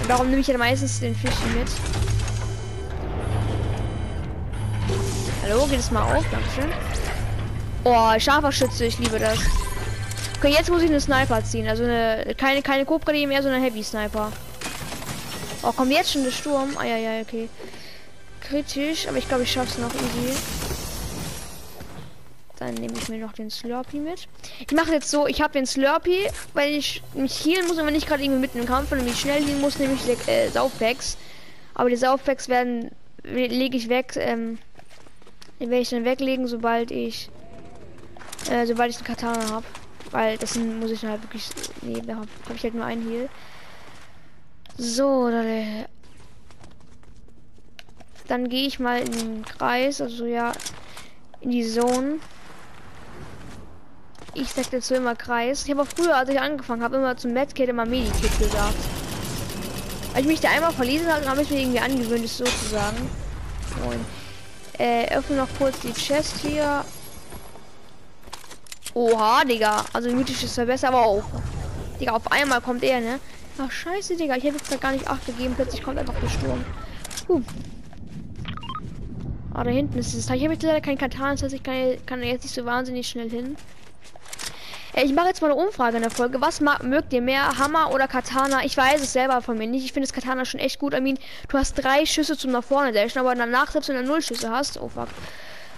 Und 0.00 0.08
darum 0.08 0.28
nehme 0.28 0.40
ich 0.40 0.46
ja 0.46 0.56
meistens 0.56 1.00
den 1.00 1.14
Fisch 1.14 1.34
mit. 1.56 1.68
Hallo, 5.42 5.66
geht 5.66 5.80
es 5.80 5.90
mal 5.90 6.02
auf? 6.02 6.24
Dankeschön. 6.30 6.70
Oh, 7.84 8.18
scharfer 8.18 8.52
Schütze, 8.52 8.84
ich 8.84 8.98
liebe 8.98 9.18
das. 9.18 9.38
Okay, 10.38 10.52
jetzt 10.52 10.70
muss 10.70 10.82
ich 10.82 10.90
eine 10.90 11.00
Sniper 11.00 11.42
ziehen. 11.42 11.68
Also 11.68 11.84
eine 11.84 12.34
keine 12.36 12.62
keine 12.62 12.84
Cobra 12.84 13.12
mehr, 13.12 13.42
sondern 13.42 13.62
Heavy 13.62 13.82
Sniper. 13.82 14.30
Oh, 15.62 15.72
kommt 15.72 15.90
jetzt 15.90 16.12
schon 16.12 16.24
der 16.24 16.30
Sturm. 16.30 16.76
Ah 16.78 16.84
ja, 16.84 16.96
ja, 16.96 17.20
okay 17.20 17.48
kritisch, 18.50 19.06
aber 19.06 19.18
ich 19.18 19.28
glaube, 19.28 19.44
ich 19.44 19.52
schaffe 19.52 19.68
es 19.68 19.78
noch 19.78 19.94
easy. 19.94 20.36
Dann 22.58 22.74
nehme 22.74 22.92
ich 22.98 23.08
mir 23.08 23.18
noch 23.18 23.32
den 23.32 23.48
Slurpee 23.48 24.00
mit. 24.00 24.28
Ich 24.58 24.72
mache 24.72 24.92
jetzt 24.92 25.08
so, 25.08 25.26
ich 25.26 25.40
habe 25.40 25.52
den 25.52 25.66
Slurpee, 25.66 26.28
weil 26.52 26.74
ich 26.74 27.02
mich 27.14 27.44
healen 27.44 27.66
muss 27.68 27.78
und 27.78 27.86
wenn 27.86 27.94
ich 27.94 28.06
gerade 28.06 28.22
irgendwie 28.22 28.40
mitten 28.40 28.58
im 28.58 28.66
Kampf 28.66 28.92
und 28.92 29.04
mich 29.04 29.20
schnell 29.20 29.42
healen 29.42 29.60
muss, 29.60 29.78
nehme 29.78 29.94
ich 29.94 30.28
äh, 30.28 30.48
Saufpacks. 30.48 31.16
Aber 31.74 31.88
die 31.88 31.96
Saufpacks 31.96 32.48
werden, 32.48 32.90
lege 33.22 33.76
ich 33.76 33.88
weg, 33.88 34.14
ähm, 34.16 34.58
werde 35.58 35.78
ich 35.78 35.90
dann 35.90 36.04
weglegen, 36.04 36.46
sobald 36.48 36.90
ich, 36.90 37.30
äh, 38.50 38.66
sobald 38.66 38.90
ich 38.90 38.96
den 38.98 39.06
Katana 39.06 39.48
habe. 39.48 39.66
Weil 40.10 40.36
das 40.38 40.56
muss 40.56 40.90
ich 40.90 41.04
halt 41.04 41.22
wirklich, 41.22 41.48
nee, 41.82 42.02
da 42.04 42.16
habe 42.16 42.28
hab 42.48 42.56
ich 42.56 42.64
halt 42.64 42.74
nur 42.74 42.84
einen 42.84 43.08
Heal. 43.08 43.28
So, 44.76 45.28
dann 48.30 48.48
gehe 48.48 48.68
ich 48.68 48.78
mal 48.78 49.00
in 49.00 49.10
den 49.10 49.44
Kreis, 49.44 50.00
also 50.00 50.24
ja, 50.24 50.52
in 51.40 51.50
die 51.50 51.66
Zone. 51.66 52.20
Ich 54.34 54.50
sag 54.50 54.70
dazu 54.70 54.94
immer 54.94 55.16
Kreis. 55.16 55.64
Ich 55.64 55.70
habe 55.70 55.82
auch 55.82 55.86
früher, 55.86 56.16
als 56.16 56.30
ich 56.30 56.40
angefangen 56.40 56.84
habe, 56.84 56.96
immer 56.96 57.16
zum 57.16 57.32
Medkit 57.32 57.68
immer 57.68 57.84
Medikit 57.84 58.38
gesagt. 58.38 58.76
Als 60.14 60.20
ich 60.20 60.26
mich 60.26 60.40
da 60.40 60.50
einmal 60.50 60.72
verlesen 60.72 61.12
habe, 61.12 61.28
habe 61.28 61.42
ich 61.42 61.50
mir 61.50 61.60
irgendwie 61.60 61.80
angewöhnt, 61.80 62.24
es 62.24 62.38
so 62.38 62.44
zu 62.44 62.68
sagen. 62.70 63.10
Und, 63.84 64.80
äh, 64.80 65.12
öffne 65.12 65.36
noch 65.36 65.48
kurz 65.58 65.80
die 65.80 65.92
Chest 65.92 66.36
hier. 66.42 66.84
Oha, 68.94 69.44
Digga. 69.44 69.84
Also 69.92 70.10
mythisch 70.10 70.44
ist 70.44 70.56
ja 70.56 70.64
besser, 70.64 70.88
aber 70.88 71.04
auch. 71.04 71.24
Digga, 72.00 72.12
auf 72.12 72.30
einmal 72.30 72.60
kommt 72.60 72.84
er, 72.84 73.00
ne? 73.00 73.18
Ach, 73.58 73.70
scheiße, 73.70 74.16
Digga. 74.16 74.36
Ich 74.36 74.44
hätte 74.44 74.58
jetzt 74.58 74.70
da 74.70 74.76
gar 74.76 74.92
nicht 74.92 75.08
acht 75.08 75.26
gegeben. 75.26 75.54
Plötzlich 75.56 75.82
kommt 75.82 75.98
einfach 75.98 76.14
der 76.20 76.28
Sturm. 76.28 76.64
Uh. 77.28 77.42
Ah, 79.52 79.64
da 79.64 79.70
hinten 79.70 79.98
ist 79.98 80.14
es. 80.14 80.30
Ich 80.30 80.42
habe 80.42 80.52
jetzt 80.52 80.62
leider 80.62 80.80
kein 80.80 80.96
Katan, 80.96 81.32
das 81.32 81.42
heißt, 81.42 81.54
ich 81.54 81.62
kann, 81.62 81.96
kann 82.06 82.22
jetzt 82.22 82.44
nicht 82.44 82.54
so 82.54 82.64
wahnsinnig 82.64 83.08
schnell 83.08 83.28
hin. 83.28 83.56
Ich 84.94 85.12
mache 85.14 85.28
jetzt 85.28 85.40
mal 85.40 85.52
eine 85.52 85.60
Umfrage 85.60 85.96
in 85.96 86.02
der 86.02 86.10
Folge. 86.10 86.40
Was 86.40 86.60
mögt 86.60 87.12
ihr 87.12 87.20
mehr, 87.20 87.58
Hammer 87.58 87.92
oder 87.92 88.08
Katana? 88.08 88.64
Ich 88.64 88.76
weiß 88.76 89.00
es 89.00 89.12
selber 89.12 89.40
von 89.40 89.56
mir 89.56 89.68
nicht. 89.68 89.84
Ich 89.84 89.92
finde 89.92 90.08
das 90.08 90.12
Katana 90.12 90.44
schon 90.44 90.58
echt 90.58 90.80
gut. 90.80 90.94
I 90.94 91.14
du 91.48 91.58
hast 91.58 91.74
drei 91.74 92.04
Schüsse 92.06 92.36
zum 92.36 92.50
nach 92.50 92.64
vorne 92.64 92.92
dashen, 92.92 93.20
aber 93.20 93.34
danach, 93.34 93.70
selbst 93.70 93.88
wenn 93.88 93.96
du 93.96 94.02
null 94.02 94.20
Schüsse 94.20 94.50
hast, 94.50 94.80
oh 94.80 94.88
fuck. 94.88 95.08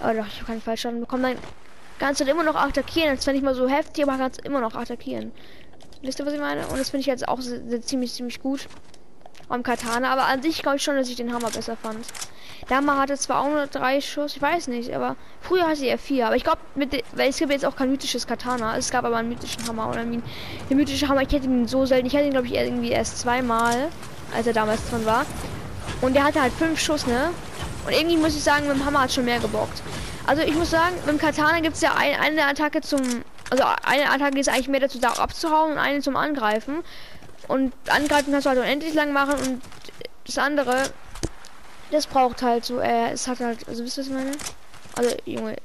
Oh 0.01 0.07
doch, 0.07 0.25
ich 0.27 0.37
habe 0.37 0.45
keinen 0.47 0.61
Fallschaden 0.61 0.99
bekommen. 0.99 1.23
Dann 1.23 1.37
kannst 1.99 2.21
du 2.21 2.25
immer 2.25 2.43
noch 2.43 2.55
attackieren. 2.55 3.15
Das 3.15 3.25
ist 3.25 3.31
nicht 3.31 3.43
mal 3.43 3.53
so 3.53 3.67
heftig, 3.67 4.03
aber 4.03 4.17
kannst 4.17 4.43
immer 4.45 4.61
noch 4.61 4.73
attackieren. 4.73 5.31
Wisst 6.01 6.19
ihr, 6.19 6.25
was 6.25 6.33
ich 6.33 6.39
meine? 6.39 6.65
Und 6.67 6.79
das 6.79 6.89
finde 6.89 7.01
ich 7.01 7.07
jetzt 7.07 7.27
auch 7.27 7.39
ziemlich, 7.39 8.13
ziemlich 8.13 8.41
gut. 8.41 8.67
Am 9.47 9.61
Katana, 9.61 10.11
aber 10.11 10.25
an 10.25 10.41
sich 10.41 10.61
glaube 10.63 10.77
ich 10.77 10.83
schon, 10.83 10.95
dass 10.95 11.07
ich 11.07 11.15
den 11.15 11.33
Hammer 11.33 11.51
besser 11.51 11.77
fand. 11.77 12.05
Hammer 12.69 12.97
hatte 12.97 13.17
zwar 13.17 13.41
auch 13.41 13.49
nur 13.49 13.67
drei 13.67 14.01
Schuss, 14.01 14.35
ich 14.35 14.41
weiß 14.41 14.67
nicht, 14.67 14.93
aber 14.93 15.15
früher 15.41 15.67
hatte 15.67 15.85
er 15.85 15.97
vier. 15.97 16.27
Aber 16.27 16.35
ich 16.35 16.43
glaube, 16.43 16.59
weil 16.75 17.29
es 17.29 17.37
gibt 17.37 17.51
jetzt 17.51 17.65
auch 17.65 17.75
kein 17.75 17.89
mythisches 17.91 18.27
Katana. 18.27 18.77
Es 18.77 18.91
gab 18.91 19.05
aber 19.05 19.17
einen 19.17 19.29
mythischen 19.29 19.67
Hammer 19.67 19.89
oder 19.89 19.99
ein, 19.99 20.23
der 20.69 20.77
mythische 20.77 21.07
Hammer. 21.07 21.21
Ich 21.21 21.31
hätte 21.31 21.45
ihn 21.45 21.67
so 21.67 21.85
selten. 21.85 22.07
Ich 22.07 22.15
hatte 22.15 22.25
ihn 22.25 22.31
glaube 22.31 22.47
ich 22.47 22.53
irgendwie 22.53 22.91
erst 22.91 23.19
zweimal, 23.19 23.89
als 24.35 24.47
er 24.47 24.53
damals 24.53 24.89
drin 24.89 25.05
war. 25.05 25.25
Und 26.01 26.15
der 26.15 26.23
hatte 26.23 26.41
halt 26.41 26.53
fünf 26.53 26.79
Schuss, 26.79 27.05
ne? 27.07 27.29
Und 27.85 27.93
irgendwie 27.93 28.17
muss 28.17 28.35
ich 28.35 28.43
sagen, 28.43 28.67
mit 28.67 28.77
dem 28.77 28.85
Hammer 28.85 29.01
hat 29.01 29.11
schon 29.11 29.25
mehr 29.25 29.39
gebockt. 29.39 29.81
Also 30.25 30.41
ich 30.41 30.55
muss 30.55 30.71
sagen, 30.71 30.95
mit 31.05 31.09
dem 31.09 31.17
Katana 31.17 31.59
gibt 31.59 31.75
es 31.75 31.81
ja 31.81 31.95
ein, 31.95 32.15
eine 32.19 32.45
Attacke 32.45 32.81
zum, 32.81 33.01
also 33.49 33.63
eine 33.83 34.09
Attacke 34.09 34.39
ist 34.39 34.47
eigentlich 34.47 34.69
mehr 34.69 34.79
dazu 34.79 34.99
da 34.99 35.09
abzuhauen 35.09 35.73
und 35.73 35.77
eine 35.77 35.99
zum 35.99 36.15
Angreifen. 36.15 36.83
Und 37.49 37.73
angreifen 37.89 38.31
kannst 38.31 38.45
du 38.45 38.51
halt 38.51 38.59
unendlich 38.59 38.93
lang 38.93 39.11
machen 39.11 39.33
und 39.33 39.61
das 40.25 40.37
andere 40.37 40.83
das 41.93 42.07
braucht 42.07 42.41
halt 42.41 42.65
so, 42.65 42.79
äh, 42.79 43.11
es 43.11 43.27
hat 43.27 43.39
halt, 43.39 43.67
also 43.67 43.83
wisst 43.83 43.97
ihr, 43.97 44.01
was 44.01 44.07
ich 44.07 44.13
meine? 44.13 44.31
Also, 44.95 45.15
Junge, 45.25 45.55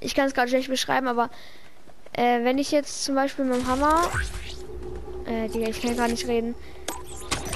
ich 0.00 0.14
kann 0.14 0.26
es 0.26 0.34
gerade 0.34 0.48
schlecht 0.48 0.68
beschreiben, 0.68 1.08
aber 1.08 1.30
äh, 2.12 2.44
wenn 2.44 2.58
ich 2.58 2.70
jetzt 2.70 3.04
zum 3.04 3.14
Beispiel 3.14 3.44
mit 3.44 3.56
dem 3.56 3.66
Hammer, 3.66 4.10
äh, 5.26 5.48
Digga, 5.48 5.68
ich 5.68 5.82
kann 5.82 5.96
gar 5.96 6.08
nicht 6.08 6.26
reden. 6.26 6.54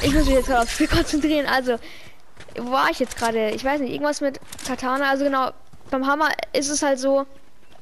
Ich 0.03 0.13
muss 0.13 0.27
mich 0.27 0.35
jetzt 0.35 0.47
gerade 0.47 0.63
aufs 0.63 0.73
Spiel 0.73 0.89
konzentrieren. 0.89 1.47
Also, 1.47 1.79
wo 2.57 2.71
war 2.71 2.91
ich 2.91 2.99
jetzt 2.99 3.17
gerade? 3.17 3.51
Ich 3.51 3.65
weiß 3.65 3.81
nicht, 3.81 3.93
irgendwas 3.93 4.21
mit 4.21 4.41
Katana. 4.67 5.09
Also 5.09 5.25
genau, 5.25 5.51
beim 5.91 6.07
Hammer 6.07 6.29
ist 6.53 6.69
es 6.69 6.83
halt 6.83 6.99
so, 6.99 7.27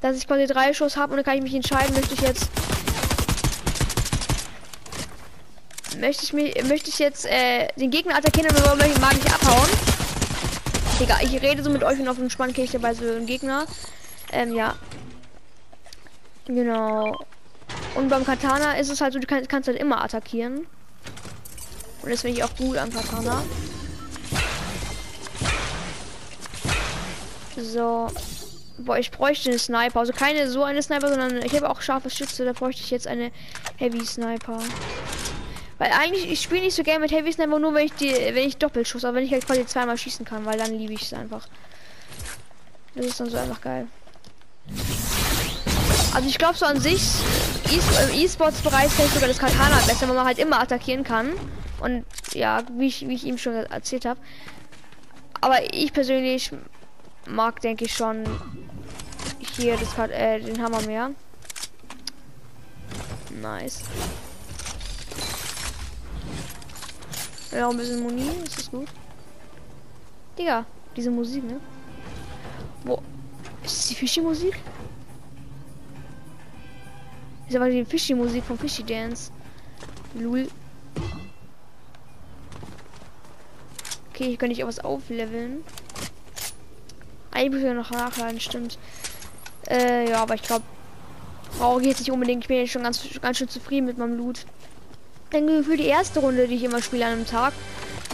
dass 0.01 0.17
ich 0.17 0.27
quasi 0.27 0.47
drei 0.47 0.73
Schuss 0.73 0.97
habe 0.97 1.13
und 1.13 1.17
dann 1.17 1.25
kann 1.25 1.37
ich 1.37 1.43
mich 1.43 1.55
entscheiden, 1.55 1.95
möchte 1.95 2.15
ich 2.15 2.21
jetzt 2.21 2.49
möchte 5.99 6.25
ich 6.25 6.33
mich 6.33 6.65
möchte 6.65 6.89
ich 6.89 6.99
jetzt 6.99 7.27
äh, 7.27 7.69
den 7.77 7.91
Gegner 7.91 8.17
attackieren 8.17 8.51
oder 8.57 8.77
mag 8.77 9.15
ich 9.15 9.33
abhauen? 9.33 10.00
Digga, 11.01 11.19
ich 11.23 11.33
rede 11.41 11.63
so 11.63 11.71
mit 11.71 11.83
euch 11.83 11.99
und 11.99 12.09
auf 12.09 12.19
dem 12.19 12.29
Spann 12.29 12.53
kriege 12.53 12.65
ich 12.65 12.73
dabei 12.73 12.93
so 12.93 13.05
einen 13.05 13.25
Gegner. 13.25 13.65
Ähm, 14.33 14.55
ja. 14.55 14.75
Genau. 16.47 17.19
Und 17.95 18.11
beim 18.11 18.23
Katana 18.27 18.75
ist 18.75 18.91
es 18.91 19.01
halt 19.01 19.15
so, 19.15 19.19
du 19.19 19.27
kannst, 19.27 19.49
kannst 19.49 19.67
halt 19.67 19.79
immer 19.79 20.05
attackieren. 20.05 20.67
Und 22.03 22.11
das 22.11 22.21
finde 22.21 22.37
ich 22.37 22.45
auch 22.45 22.55
gut 22.55 22.77
am 22.77 22.93
Katana. 22.93 23.43
So. 27.57 28.09
Boah, 28.77 28.99
ich 28.99 29.11
bräuchte 29.11 29.49
einen 29.49 29.59
Sniper. 29.59 30.01
Also 30.01 30.13
keine 30.13 30.51
so 30.51 30.65
eine 30.65 30.83
Sniper, 30.83 31.09
sondern 31.09 31.43
ich 31.43 31.55
habe 31.55 31.71
auch 31.71 31.81
scharfe 31.81 32.11
Schütze. 32.11 32.45
Da 32.45 32.53
bräuchte 32.53 32.83
ich 32.83 32.91
jetzt 32.91 33.07
eine 33.07 33.31
Heavy 33.77 34.05
Sniper. 34.05 34.59
Weil 35.81 35.93
eigentlich, 35.93 36.31
ich 36.31 36.43
spiele 36.43 36.61
nicht 36.61 36.77
so 36.77 36.83
gerne 36.83 37.01
mit 37.01 37.11
Heavy 37.11 37.33
Sniper, 37.33 37.59
nur 37.59 37.73
wenn 37.73 37.87
ich 37.87 37.95
die, 37.95 38.13
wenn 38.13 38.47
ich 38.47 38.59
Doppelschuss, 38.59 39.03
aber 39.03 39.17
wenn 39.17 39.25
ich 39.25 39.33
halt 39.33 39.47
quasi 39.47 39.65
zweimal 39.65 39.97
schießen 39.97 40.27
kann, 40.27 40.45
weil 40.45 40.59
dann 40.59 40.77
liebe 40.77 40.93
ich 40.93 41.01
es 41.01 41.15
einfach. 41.15 41.49
Das 42.95 43.07
ist 43.07 43.19
dann 43.19 43.31
so 43.31 43.39
einfach 43.39 43.63
geil. 43.63 43.87
Also 46.13 46.29
ich 46.29 46.37
glaube 46.37 46.59
so 46.59 46.67
an 46.67 46.79
sich, 46.79 47.01
im 47.73 48.15
E-Sports-Bereich 48.15 48.91
fällt 48.91 49.11
sogar 49.15 49.29
das 49.29 49.39
Katana 49.39 49.77
besser, 49.87 50.07
weil 50.07 50.17
man 50.17 50.27
halt 50.27 50.39
immer 50.39 50.61
attackieren 50.61 51.03
kann. 51.03 51.33
Und 51.81 52.05
ja, 52.35 52.63
wie 52.77 52.89
ich, 52.89 53.09
wie 53.09 53.15
ich 53.15 53.25
ihm 53.25 53.39
schon 53.39 53.55
erzählt 53.55 54.05
habe. 54.05 54.21
Aber 55.41 55.73
ich 55.73 55.95
persönlich 55.95 56.51
mag, 57.27 57.63
denke 57.63 57.87
ich 57.87 57.95
schon, 57.95 58.25
hier 59.57 59.79
das 59.79 60.11
äh, 60.11 60.41
den 60.41 60.63
Hammer 60.63 60.83
mehr. 60.83 61.13
Nice. 63.41 63.81
Ja, 67.53 67.69
ein 67.69 67.77
bisschen 67.77 68.03
Muni, 68.03 68.29
ist 68.45 68.59
das 68.59 68.71
gut. 68.71 68.89
Digga, 70.39 70.65
diese 70.97 71.11
Musik, 71.11 71.43
ne? 71.45 71.61
Wo? 72.85 73.03
Ist 73.65 73.77
das 73.77 73.89
die 73.89 73.95
Fischi-Musik? 73.95 74.57
Ist 77.49 77.57
aber 77.57 77.69
die 77.69 77.85
Fischi-Musik 77.85 78.45
von 78.45 78.57
Fischi 78.57 78.85
Dance. 78.85 79.33
Lul. 80.15 80.49
Okay, 84.11 84.29
hier 84.29 84.37
kann 84.37 84.53
ich 84.53 84.63
auch 84.63 84.69
was 84.69 84.79
aufleveln. 84.79 85.65
Eigentlich 87.33 87.63
muss 87.63 87.71
ich 87.71 87.77
noch 87.77 87.91
nachladen, 87.91 88.39
stimmt. 88.39 88.79
Äh, 89.69 90.09
ja, 90.11 90.23
aber 90.23 90.35
ich 90.35 90.43
glaube, 90.43 90.65
brauche 91.59 91.81
ich 91.81 91.89
jetzt 91.89 91.99
nicht 92.01 92.13
unbedingt. 92.13 92.45
Ich 92.45 92.49
bin 92.49 92.59
jetzt 92.59 92.71
schon 92.71 92.85
ganz, 92.85 93.03
ganz 93.21 93.39
schön 93.39 93.49
zufrieden 93.49 93.87
mit 93.87 93.99
meinem 93.99 94.17
Loot 94.17 94.47
denke 95.31 95.63
für 95.63 95.77
die 95.77 95.87
erste 95.87 96.21
Runde, 96.21 96.47
die 96.49 96.57
ich 96.57 96.65
immer 96.65 96.83
spiele 96.83 97.07
an 97.07 97.13
einem 97.13 97.27
Tag. 97.27 97.53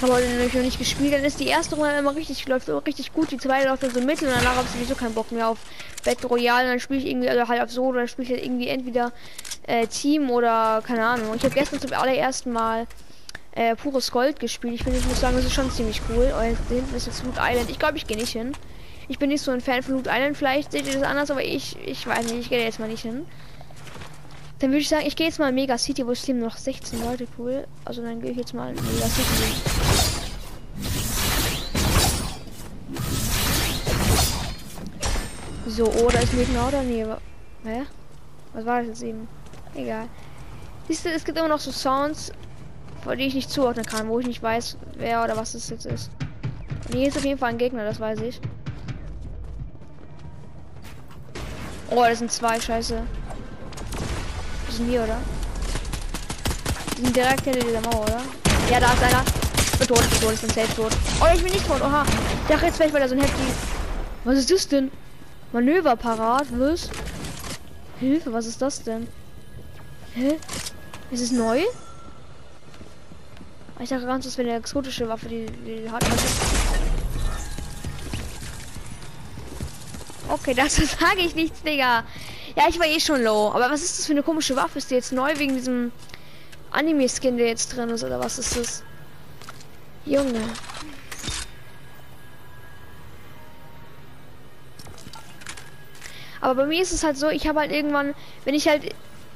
Habe 0.03 0.13
heute 0.13 0.29
nämlich 0.29 0.53
noch 0.53 0.63
nicht 0.63 0.79
gespielt, 0.79 1.15
dann 1.15 1.25
ist 1.25 1.41
die 1.41 1.47
erste 1.47 1.77
Runde 1.77 1.97
immer 1.99 2.15
richtig, 2.15 2.47
läuft 2.47 2.69
richtig 2.69 3.15
gut, 3.15 3.31
die 3.31 3.39
zweite 3.39 3.69
läuft 3.69 3.83
dann 3.83 3.93
so 3.93 4.01
mittel 4.03 4.29
und 4.29 4.35
danach 4.37 4.57
habe 4.57 4.67
ich 4.67 4.73
sowieso 4.73 4.95
keinen 4.95 5.15
Bock 5.15 5.33
mehr 5.33 5.49
auf 5.49 5.59
Battle 6.05 6.29
Royale, 6.29 6.69
dann 6.69 6.81
spiele 6.81 7.01
ich 7.01 7.07
irgendwie, 7.07 7.31
also 7.31 7.49
halt 7.49 7.63
auf 7.63 7.71
so, 7.71 7.85
oder 7.85 8.07
spiele 8.07 8.27
ich 8.27 8.35
halt 8.35 8.45
irgendwie 8.45 8.69
entweder 8.69 9.13
äh, 9.67 9.87
Team 9.87 10.31
oder 10.31 10.83
keine 10.87 11.07
Ahnung. 11.07 11.35
Ich 11.35 11.43
habe 11.45 11.55
gestern 11.55 11.81
zum 11.81 11.95
allerersten 11.95 12.53
Mal 12.53 12.87
äh, 13.53 13.75
pures 13.75 14.11
Gold 14.13 14.39
gespielt. 14.39 14.75
Ich 14.75 14.83
finde, 14.83 14.99
ich 14.99 15.07
muss 15.07 15.21
sagen, 15.21 15.37
das 15.37 15.47
ist 15.47 15.55
schon 15.55 15.71
ziemlich 15.71 16.01
cool. 16.11 16.33
Oh, 16.39 16.43
jetzt, 16.43 16.61
hinten 16.69 16.95
ist 16.95 17.07
jetzt 17.07 17.25
Loot 17.25 17.37
Island. 17.41 17.71
Ich 17.71 17.79
glaube, 17.79 17.97
ich 17.97 18.07
gehe 18.07 18.17
nicht 18.17 18.33
hin. 18.33 18.53
Ich 19.09 19.19
bin 19.19 19.31
nicht 19.31 19.43
so 19.43 19.51
ein 19.51 19.61
Fan 19.61 19.83
von 19.83 19.95
Loot 19.95 20.07
Island. 20.07 20.37
Vielleicht 20.37 20.73
seht 20.73 20.87
ihr 20.87 20.93
das 20.93 21.03
anders, 21.03 21.31
aber 21.31 21.43
ich, 21.43 21.77
ich 21.85 22.07
weiß 22.07 22.27
nicht. 22.27 22.41
Ich 22.41 22.49
gehe 22.51 22.63
jetzt 22.63 22.79
mal 22.79 22.89
nicht 22.89 23.03
hin. 23.03 23.27
Dann 24.59 24.71
würde 24.71 24.81
ich 24.81 24.89
sagen, 24.89 25.05
ich 25.07 25.17
gehe 25.17 25.27
jetzt 25.27 25.39
mal 25.39 25.51
in 25.51 25.55
Mega 25.55 25.77
City, 25.77 26.07
wo 26.07 26.13
es 26.13 26.23
Team 26.23 26.39
noch 26.39 26.57
16 26.57 27.05
Leute 27.05 27.27
cool. 27.37 27.67
Also 27.85 28.01
dann 28.03 28.23
gehe 28.23 28.31
ich 28.31 28.39
jetzt 28.39 28.55
mal 28.55 28.71
in 28.71 28.77
Mega 28.77 29.07
City. 29.07 29.53
So, 35.67 35.85
oder 35.85 36.23
ist 36.23 36.33
mir 36.33 36.47
genau 36.47 36.71
daneben. 36.71 37.17
Hä? 37.65 37.83
Was 38.55 38.65
war 38.65 38.79
das 38.79 38.89
jetzt 38.89 39.03
eben? 39.03 39.29
Egal. 39.75 40.09
Siehst 40.89 41.05
du, 41.05 41.11
es 41.11 41.25
gibt 41.25 41.37
immer 41.37 41.49
noch 41.49 41.61
so 41.61 41.71
Sounds, 41.71 42.33
die 43.05 43.23
ich 43.25 43.35
nicht 43.35 43.51
zuordnen 43.51 43.85
kann, 43.85 44.09
wo 44.09 44.21
ich 44.21 44.27
nicht 44.27 44.43
weiß, 44.43 44.79
wer 44.97 45.23
oder 45.23 45.37
was 45.37 45.53
es 45.53 45.69
jetzt 45.69 45.85
ist. 45.85 46.11
Und 46.89 46.95
hier 46.95 47.09
ist 47.09 47.19
auf 47.19 47.25
jeden 47.27 47.39
Fall 47.39 47.51
ein 47.51 47.59
Gegner, 47.59 47.85
das 47.85 48.01
weiß 48.01 48.21
ich. 48.21 48.41
Oh, 51.91 51.97
das 51.97 52.21
sind 52.21 52.33
zwei, 52.33 52.59
scheiße 52.59 53.03
sind 54.77 54.89
hier, 54.89 55.03
oder? 55.03 55.19
Die 56.99 57.13
direkt 57.13 57.45
hinter 57.45 57.61
dieser 57.61 57.81
Mauer, 57.81 58.03
oder? 58.03 58.21
Ja, 58.71 58.81
da 58.81 58.93
ist 58.93 59.03
einer. 59.03 59.25
Ich 59.73 59.79
bin 59.79 59.89
tot, 59.89 60.01
ich 60.01 60.11
bin 60.11 60.21
tot, 60.21 60.33
ich 60.35 60.41
bin 60.41 60.51
safe 60.51 60.77
tot. 60.77 60.93
Oh, 61.21 61.27
ich 61.35 61.43
bin 61.43 61.53
nicht 61.53 61.67
tot, 61.67 61.81
oha. 61.81 62.05
Ich 62.43 62.49
dachte 62.49 62.67
jetzt 62.67 62.77
vielleicht, 62.77 62.95
weil 62.95 63.03
er 63.03 63.09
so 63.09 63.15
ein 63.15 63.21
heftig. 63.21 63.47
Was 64.25 64.39
ist 64.39 64.51
das 64.51 64.69
denn? 64.69 64.91
Manöver 65.53 65.97
parat, 65.97 66.47
was? 66.51 66.91
Hilfe, 68.01 68.33
was 68.33 68.47
ist 68.47 68.61
das 68.61 68.83
denn? 68.83 69.07
Hä? 70.15 70.39
Ist 71.11 71.23
es 71.23 71.31
neu? 71.31 71.61
Ich 73.81 73.91
dachte 73.91 74.07
ganz, 74.07 74.25
das 74.25 74.39
wäre 74.39 74.49
eine 74.49 74.59
exotische 74.59 75.09
Waffe, 75.09 75.29
die, 75.29 75.47
die 75.47 75.91
hat. 75.91 76.05
Okay, 80.29 80.55
das 80.57 80.77
sage 80.77 81.21
ich 81.21 81.35
nichts, 81.35 81.63
Digga. 81.63 82.05
Ja, 82.57 82.65
ich 82.69 82.79
war 82.79 82.87
eh 82.87 82.99
schon 82.99 83.23
low. 83.23 83.51
Aber 83.51 83.71
was 83.71 83.83
ist 83.83 83.99
das 83.99 84.07
für 84.07 84.13
eine 84.13 84.23
komische 84.23 84.57
Waffe? 84.57 84.79
Ist 84.79 84.91
die 84.91 84.95
jetzt 84.95 85.13
neu 85.13 85.39
wegen 85.39 85.55
diesem 85.55 85.93
Anime-Skin, 86.71 87.37
der 87.37 87.49
jetzt 87.49 87.77
drin 87.77 87.91
ist? 87.91 88.03
Oder 88.03 88.19
was 88.19 88.39
ist 88.39 88.57
das? 88.57 88.83
Junge. 90.07 90.41
Aber 96.41 96.55
bei 96.55 96.67
mir 96.67 96.81
ist 96.81 96.93
es 96.93 97.03
halt 97.03 97.19
so, 97.19 97.29
ich 97.29 97.47
habe 97.47 97.61
halt 97.61 97.73
irgendwann, 97.73 98.15
wenn 98.45 98.55
ich 98.55 98.69
halt 98.69 98.95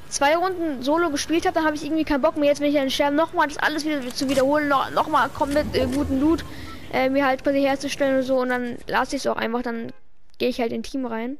zwei 0.09 0.37
Runden 0.37 0.83
Solo 0.83 1.11
gespielt 1.11 1.45
habe, 1.45 1.55
dann 1.55 1.65
habe 1.65 1.77
ich 1.77 1.85
irgendwie 1.85 2.05
keinen 2.05 2.23
Bock 2.23 2.37
mehr. 2.37 2.49
Jetzt, 2.49 2.61
wenn 2.61 2.71
ich 2.71 2.79
einen 2.79 2.91
Scherben 2.91 3.17
nochmal 3.17 3.49
das 3.49 3.59
alles 3.59 3.85
wieder 3.85 4.01
zu 4.15 4.29
wiederholen, 4.29 4.69
noch, 4.69 4.91
noch 4.93 5.09
mal 5.09 5.29
komplett 5.29 5.75
äh, 5.75 5.87
guten 5.87 6.21
Loot 6.21 6.45
äh, 6.93 7.11
mir 7.11 7.27
halt 7.27 7.43
quasi 7.43 7.61
herzustellen 7.61 8.19
und 8.19 8.23
so 8.23 8.39
und 8.39 8.49
dann 8.49 8.77
lasse 8.87 9.17
ich 9.17 9.23
es 9.23 9.27
auch 9.27 9.37
einfach, 9.37 9.63
dann 9.63 9.93
gehe 10.39 10.49
ich 10.49 10.61
halt 10.61 10.73
in 10.73 10.83
Team 10.83 11.05
rein. 11.05 11.37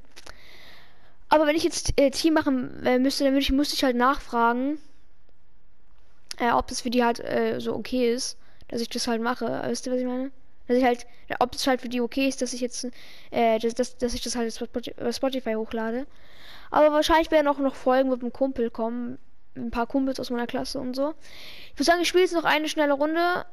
Aber 1.31 1.47
wenn 1.47 1.57
ich 1.57 1.63
jetzt 1.63 1.99
äh, 1.99 2.11
Team 2.11 2.35
machen 2.35 2.85
äh, 2.85 2.99
müsste, 2.99 3.25
dann 3.25 3.33
würde 3.33 3.43
ich, 3.43 3.53
müsste 3.53 3.77
ich 3.77 3.85
halt 3.85 3.97
nachfragen, 3.97 4.79
äh, 6.39 6.51
ob 6.51 6.67
das 6.67 6.81
für 6.81 6.91
die 6.91 7.05
halt 7.05 7.21
äh, 7.21 7.61
so 7.61 7.75
okay 7.75 8.13
ist, 8.13 8.37
dass 8.69 8.81
ich 8.81 8.89
das 8.89 9.07
halt 9.07 9.23
mache. 9.23 9.63
Wisst 9.69 9.87
ihr, 9.87 9.93
was 9.93 10.01
ich 10.01 10.07
meine? 10.07 10.33
Dass 10.67 10.77
ich 10.77 10.85
halt, 10.85 11.07
ob 11.39 11.55
es 11.55 11.67
halt 11.67 11.81
für 11.81 11.89
die 11.89 12.01
okay 12.01 12.29
ist, 12.29 12.43
dass 12.43 12.53
ich 12.53 12.61
jetzt, 12.61 12.87
äh, 13.31 13.59
dass, 13.61 13.75
dass, 13.75 13.97
dass 13.97 14.15
ich 14.15 14.23
das 14.23 14.35
halt 14.35 14.61
über 14.61 15.13
Spotify 15.13 15.55
hochlade. 15.55 16.07
Aber 16.73 16.93
wahrscheinlich 16.93 17.31
werden 17.31 17.49
auch 17.49 17.59
noch 17.59 17.77
Folgen 17.77 18.11
mit 18.11 18.23
einem 18.23 18.33
Kumpel 18.33 18.71
kommen. 18.71 19.19
Ein 19.57 19.71
paar 19.71 19.87
Kumpels 19.87 20.19
aus 20.21 20.31
meiner 20.31 20.47
Klasse 20.47 20.79
und 20.81 20.95
so. 20.95 21.15
Ich 21.73 21.75
würde 21.75 21.85
sagen, 21.85 22.03
ich 22.03 22.09
spiele 22.09 22.25
jetzt 22.25 22.35
noch 22.35 22.45
eine 22.45 22.69
schnelle 22.69 22.93
Runde. 22.93 23.45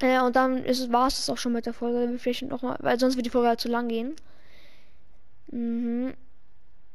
Äh, 0.00 0.20
und 0.20 0.36
dann 0.36 0.64
ist 0.64 0.80
es, 0.80 0.92
war 0.92 1.08
es 1.08 1.16
das 1.16 1.30
auch 1.30 1.38
schon 1.38 1.52
mit 1.52 1.66
der 1.66 1.74
Folge. 1.74 2.18
Vielleicht 2.18 2.42
noch 2.42 2.62
mal, 2.62 2.76
weil 2.80 2.98
sonst 2.98 3.16
wird 3.16 3.26
die 3.26 3.30
Folge 3.30 3.48
halt 3.48 3.60
zu 3.60 3.68
lang 3.68 3.88
gehen. 3.88 4.14
Mhm. 5.50 6.14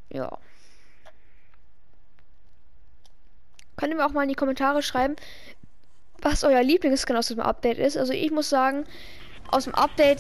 Ja. 0.10 0.38
Könnt 3.78 3.94
ihr 3.94 3.98
mir 3.98 4.06
auch 4.06 4.12
mal 4.12 4.24
in 4.24 4.30
die 4.30 4.36
Kommentare 4.36 4.82
schreiben, 4.82 5.16
was 6.22 6.44
euer 6.44 6.64
Lieblingsskin 6.64 7.16
aus 7.16 7.28
dem 7.28 7.40
Update 7.40 7.78
ist. 7.78 7.96
Also 7.96 8.12
ich 8.12 8.32
muss 8.32 8.50
sagen, 8.50 8.86
aus 9.52 9.64
dem 9.64 9.76
Update 9.76 10.20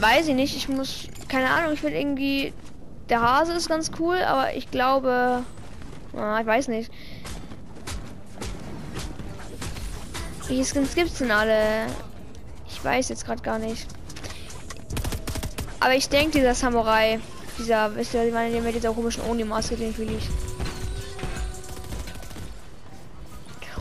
weiß 0.00 0.28
ich 0.28 0.34
nicht. 0.34 0.56
Ich 0.56 0.68
muss, 0.68 1.08
keine 1.28 1.50
Ahnung, 1.50 1.72
ich 1.72 1.80
finde 1.80 1.98
irgendwie, 1.98 2.52
der 3.08 3.20
Hase 3.20 3.52
ist 3.54 3.68
ganz 3.68 3.90
cool, 3.98 4.18
aber 4.22 4.54
ich 4.54 4.70
glaube, 4.70 5.44
ah, 6.16 6.40
ich 6.40 6.46
weiß 6.46 6.68
nicht. 6.68 6.92
Welche 10.46 10.64
Skins 10.64 10.94
gibt's 10.94 11.18
denn 11.18 11.30
alle? 11.30 11.86
Ich 12.68 12.84
weiß 12.84 13.08
jetzt 13.08 13.24
gerade 13.24 13.42
gar 13.42 13.58
nicht. 13.58 13.86
Aber 15.80 15.94
ich 15.94 16.08
denke, 16.08 16.38
dieser 16.38 16.54
Samurai, 16.54 17.20
dieser, 17.60 17.94
wisst 17.94 18.14
ihr, 18.14 18.24
ich 18.24 18.32
meine, 18.32 18.60
mit 18.60 18.74
dieser 18.74 18.92
komischen 18.92 19.22
Oni-Maske, 19.24 19.76
den 19.76 19.96
will 19.96 20.10
ich. 20.10 20.28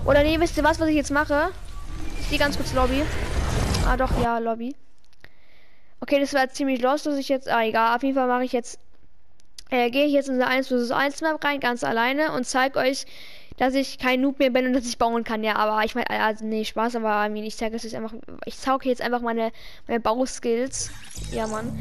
Oder 0.05 0.23
nee, 0.23 0.39
wisst 0.39 0.57
ihr 0.57 0.63
was, 0.63 0.79
was 0.79 0.87
ich 0.89 0.95
jetzt 0.95 1.11
mache? 1.11 1.49
Ich 2.19 2.29
gehe 2.29 2.39
ganz 2.39 2.57
kurz 2.57 2.73
Lobby. 2.73 3.03
Ah 3.87 3.97
doch, 3.97 4.11
ja, 4.21 4.37
Lobby. 4.37 4.75
Okay, 6.01 6.19
das 6.19 6.33
war 6.33 6.49
ziemlich 6.49 6.81
los, 6.81 7.03
dass 7.03 7.17
ich 7.17 7.29
jetzt. 7.29 7.47
Ah, 7.49 7.63
egal, 7.63 7.95
auf 7.95 8.03
jeden 8.03 8.15
Fall 8.15 8.27
mache 8.27 8.43
ich 8.43 8.51
jetzt. 8.51 8.79
Äh, 9.69 9.91
gehe 9.91 10.05
ich 10.05 10.13
jetzt 10.13 10.29
in 10.29 10.39
der 10.39 10.47
1 10.47 10.67
vs 10.67 10.91
1 10.91 11.21
Map 11.21 11.43
rein, 11.43 11.59
ganz 11.59 11.83
alleine 11.83 12.31
und 12.31 12.45
zeige 12.45 12.79
euch, 12.79 13.05
dass 13.57 13.75
ich 13.75 13.99
kein 13.99 14.21
Noob 14.21 14.39
mehr 14.39 14.49
bin 14.49 14.65
und 14.65 14.73
dass 14.73 14.85
ich 14.85 14.97
bauen 14.97 15.23
kann. 15.23 15.43
Ja, 15.43 15.57
aber 15.57 15.83
ich 15.83 15.93
meine, 15.93 16.09
also 16.09 16.45
nee, 16.45 16.65
Spaß, 16.65 16.95
aber 16.95 17.29
ich 17.35 17.57
zeige 17.57 17.75
es 17.75 17.83
jetzt 17.83 17.93
einfach. 17.93 18.13
Ich 18.45 18.57
zeige 18.57 18.89
jetzt 18.89 19.01
einfach 19.01 19.21
meine, 19.21 19.51
meine 19.87 19.99
Bauskills. 19.99 20.91
Ja, 21.31 21.45
Mann. 21.45 21.77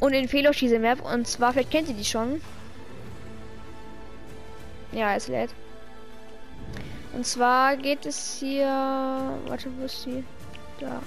Und 0.00 0.12
in 0.12 0.28
Fehlschieße 0.28 0.78
Map. 0.78 1.04
Und 1.04 1.26
zwar, 1.26 1.52
vielleicht 1.52 1.70
kennt 1.70 1.88
ihr 1.88 1.94
die 1.94 2.04
schon. 2.04 2.40
Ja, 4.92 5.14
es 5.14 5.28
lädt. 5.28 5.50
Und 7.14 7.26
zwar 7.26 7.76
geht 7.76 8.04
es 8.06 8.38
hier. 8.38 8.66
Warte, 9.46 9.70
wo 9.78 9.84
ist 9.84 10.02
sie? 10.02 10.24
Da. 10.80 11.02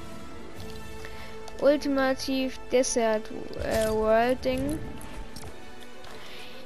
Ultimativ 1.62 2.60
Desert 2.71 3.30
äh, 3.63 3.89
World 3.89 4.43
Ding. 4.43 4.80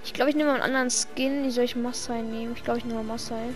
Ich 0.06 0.14
glaube, 0.14 0.30
ich 0.30 0.36
nehme 0.36 0.50
mal 0.52 0.62
einen 0.62 0.76
anderen 0.76 0.90
Skin. 0.90 1.44
Wie 1.44 1.50
soll 1.50 1.64
ich 1.64 1.76
Masai 1.76 2.22
nehmen? 2.22 2.54
Ich 2.56 2.64
glaube, 2.64 2.80
ich 2.80 2.86
nehme 2.86 3.04
Masai. 3.04 3.50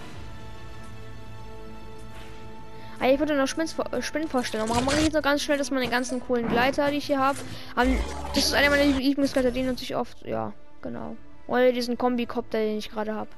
Ah, 2.99 3.07
ich 3.10 3.19
würde 3.19 3.36
noch 3.36 3.47
Spinnenvorstellung 3.47 4.67
machen. 4.67 4.86
Mache 4.86 4.97
ich 4.97 5.03
jetzt 5.05 5.13
noch 5.13 5.21
ganz 5.21 5.43
schnell, 5.43 5.57
dass 5.57 5.69
meine 5.69 5.88
ganzen 5.88 6.19
coolen 6.19 6.47
Gleiter, 6.49 6.89
die 6.89 6.97
ich 6.97 7.05
hier 7.05 7.19
habe. 7.19 7.38
Das 7.75 8.45
ist 8.45 8.53
einer 8.53 8.69
meiner 8.69 8.86
Lieblingsgleiter, 8.86 9.51
den 9.51 9.67
nutze 9.67 9.83
ich 9.83 9.95
oft. 9.95 10.25
Ja, 10.25 10.53
genau. 10.81 11.15
Oder 11.47 11.71
diesen 11.71 11.97
Kombikopter, 11.97 12.57
den 12.57 12.77
ich 12.77 12.89
gerade 12.89 13.13
habe. 13.13 13.29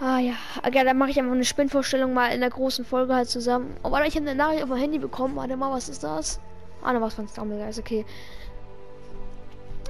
Ah 0.00 0.18
ja, 0.18 0.34
ja 0.70 0.84
dann 0.84 0.98
mache 0.98 1.10
ich 1.10 1.18
einfach 1.18 1.32
eine 1.32 1.44
Spinnvorstellung 1.44 2.12
mal 2.12 2.28
in 2.28 2.40
der 2.40 2.50
großen 2.50 2.84
Folge 2.84 3.14
halt 3.14 3.28
zusammen. 3.28 3.76
Oh, 3.82 3.90
warte, 3.90 4.06
ich 4.06 4.16
habe 4.16 4.28
eine 4.28 4.34
Nachricht 4.34 4.62
auf 4.64 4.68
mein 4.68 4.80
Handy 4.80 4.98
bekommen. 4.98 5.36
Warte 5.36 5.56
mal, 5.56 5.70
was 5.70 5.88
ist 5.88 6.02
das? 6.02 6.40
Ah, 6.82 6.92
ne, 6.92 7.00
was 7.00 7.14
von 7.14 7.28
Stumblegeist, 7.28 7.78
okay. 7.78 8.04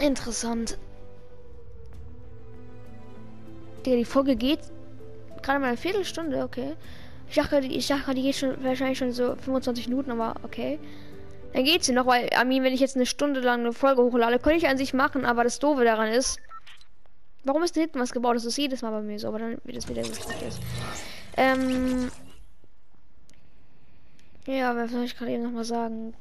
Interessant. 0.01 0.79
Digga, 3.85 3.97
die 3.97 4.05
Folge 4.05 4.37
geht 4.37 4.61
gerade 5.43 5.59
mal 5.59 5.69
eine 5.69 5.77
Viertelstunde, 5.77 6.45
okay. 6.45 6.77
Ich 7.33 7.37
dachte, 7.37 7.59
ich 7.59 7.87
dachte, 7.87 8.15
die 8.15 8.23
geht 8.23 8.37
schon 8.37 8.63
wahrscheinlich 8.63 8.99
schon 8.99 9.13
so 9.13 9.35
25 9.37 9.89
Minuten, 9.89 10.11
aber 10.11 10.35
okay. 10.43 10.79
Dann 11.55 11.65
geht 11.65 11.83
sie 11.83 11.93
noch, 11.93 12.07
weil, 12.07 12.29
mean, 12.45 12.63
wenn 12.63 12.73
ich 12.73 12.81
jetzt 12.81 12.97
eine 12.97 13.07
Stunde 13.07 13.41
lang 13.41 13.61
eine 13.61 13.73
Folge 13.73 14.03
hochlade, 14.03 14.39
könnte 14.39 14.59
ich 14.59 14.69
an 14.69 14.79
sich 14.79 14.95
machen, 14.95 15.25
aber 15.25 15.45
das 15.45 15.59
Doofe 15.59 15.85
daran 15.85 16.09
ist, 16.09 16.39
Warum 17.45 17.63
ist 17.63 17.77
da 17.77 17.81
hinten 17.81 17.99
was 17.99 18.13
gebaut? 18.13 18.37
Das 18.37 18.45
ist 18.45 18.57
jedes 18.57 18.83
Mal 18.83 18.93
bei 18.93 19.03
mir 19.03 19.19
so, 19.19 19.29
aber 19.29 19.41
dann 19.41 19.59
wird 19.65 19.77
es 19.77 19.89
wieder 19.89 20.03
wichtig 20.03 20.43
ist. 20.47 20.61
Ähm. 21.37 22.11
Ja, 24.47 24.77
was 24.77 24.91
soll 24.91 25.05
ich 25.05 25.17
gerade 25.17 25.33
eben 25.33 25.43
noch 25.43 25.51
mal 25.51 25.65
sagen? 25.65 26.15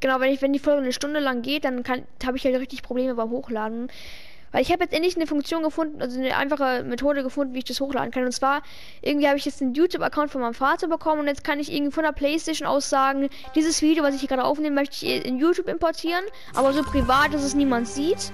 Genau, 0.00 0.20
wenn 0.20 0.32
ich, 0.32 0.42
wenn 0.42 0.52
die 0.52 0.58
Folge 0.58 0.82
eine 0.82 0.92
Stunde 0.92 1.20
lang 1.20 1.40
geht, 1.40 1.64
dann 1.64 1.82
habe 1.86 2.36
ich 2.36 2.44
halt 2.44 2.56
richtig 2.56 2.82
Probleme 2.82 3.14
beim 3.14 3.30
Hochladen. 3.30 3.90
Weil 4.54 4.62
ich 4.62 4.70
habe 4.70 4.84
jetzt 4.84 4.94
endlich 4.94 5.16
eine 5.16 5.26
Funktion 5.26 5.64
gefunden, 5.64 6.00
also 6.00 6.16
eine 6.16 6.36
einfache 6.36 6.84
Methode 6.84 7.24
gefunden, 7.24 7.54
wie 7.54 7.58
ich 7.58 7.64
das 7.64 7.80
hochladen 7.80 8.12
kann. 8.12 8.24
Und 8.24 8.30
zwar, 8.30 8.62
irgendwie 9.02 9.26
habe 9.26 9.36
ich 9.36 9.44
jetzt 9.44 9.60
einen 9.60 9.74
YouTube-Account 9.74 10.30
von 10.30 10.42
meinem 10.42 10.54
Vater 10.54 10.86
bekommen 10.86 11.22
und 11.22 11.26
jetzt 11.26 11.42
kann 11.42 11.58
ich 11.58 11.72
irgendwie 11.72 11.90
von 11.90 12.04
der 12.04 12.12
Playstation 12.12 12.68
aus 12.68 12.88
sagen, 12.88 13.28
dieses 13.56 13.82
Video, 13.82 14.04
was 14.04 14.14
ich 14.14 14.20
hier 14.20 14.28
gerade 14.28 14.44
aufnehme, 14.44 14.76
möchte 14.76 15.04
ich 15.04 15.26
in 15.26 15.40
YouTube 15.40 15.66
importieren, 15.66 16.22
aber 16.54 16.72
so 16.72 16.84
privat, 16.84 17.34
dass 17.34 17.42
es 17.42 17.56
niemand 17.56 17.88
sieht. 17.88 18.30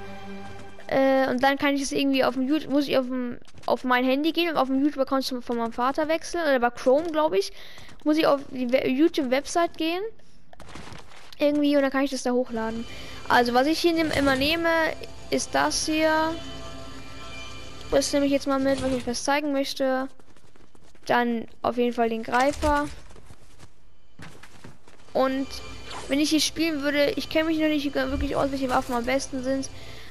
Äh, 0.88 1.30
und 1.30 1.42
dann 1.42 1.56
kann 1.56 1.74
ich 1.74 1.80
es 1.80 1.90
irgendwie 1.90 2.22
auf 2.22 2.35
dem 2.35 2.46
YouTube, 2.46 2.70
muss 2.70 2.87
ich 2.87 2.98
auf, 2.98 3.06
dem, 3.06 3.38
auf 3.64 3.85
mein 3.85 4.04
Handy 4.04 4.33
gehen 4.33 4.50
und 4.50 4.59
auf 4.59 4.68
dem 4.68 4.85
YouTube-Account 4.85 5.42
von 5.42 5.56
meinem 5.56 5.72
Vater 5.72 6.06
wechseln. 6.09 6.42
Oder 6.42 6.61
bei 6.61 6.68
Chrome, 6.68 7.11
glaube 7.12 7.38
ich. 7.38 7.50
Muss 8.04 8.18
ich 8.18 8.26
auf 8.26 8.42
die 8.50 8.66
YouTube-Website 8.66 9.78
gehen. 9.78 10.02
Irgendwie 11.40 11.74
und 11.76 11.83
dann 11.83 11.90
kann 11.90 12.05
ich 12.05 12.11
das 12.11 12.22
da 12.22 12.31
hochladen. 12.31 12.85
Also 13.29 13.55
was 13.55 13.66
ich 13.66 13.81
hier 13.81 13.92
nehm, 13.92 14.11
immer 14.11 14.37
nehme, 14.37 14.68
ist 15.31 15.55
das 15.55 15.87
hier. 15.87 16.35
Das 17.90 18.12
nehme 18.12 18.26
ich 18.26 18.33
jetzt 18.33 18.46
mal 18.46 18.61
mit, 18.61 18.83
was 18.83 18.92
ich 18.92 19.07
was 19.07 19.24
zeigen 19.24 19.53
möchte. 19.53 20.09
Dann 21.07 21.46
auf 21.62 21.76
jeden 21.76 21.92
Fall 21.92 22.09
den 22.09 22.22
Greifer. 22.22 22.88
Und 25.12 25.46
wenn 26.09 26.20
ich 26.20 26.31
hier 26.31 26.40
spielen 26.40 26.83
würde, 26.83 27.12
ich 27.16 27.31
kenne 27.31 27.46
mich 27.46 27.59
noch 27.59 27.68
nicht 27.68 27.94
wirklich 27.94 28.37
aus, 28.37 28.50
welche 28.50 28.68
Waffen 28.68 28.94
am 28.94 29.07
besten 29.07 29.42
sind. 29.42 29.70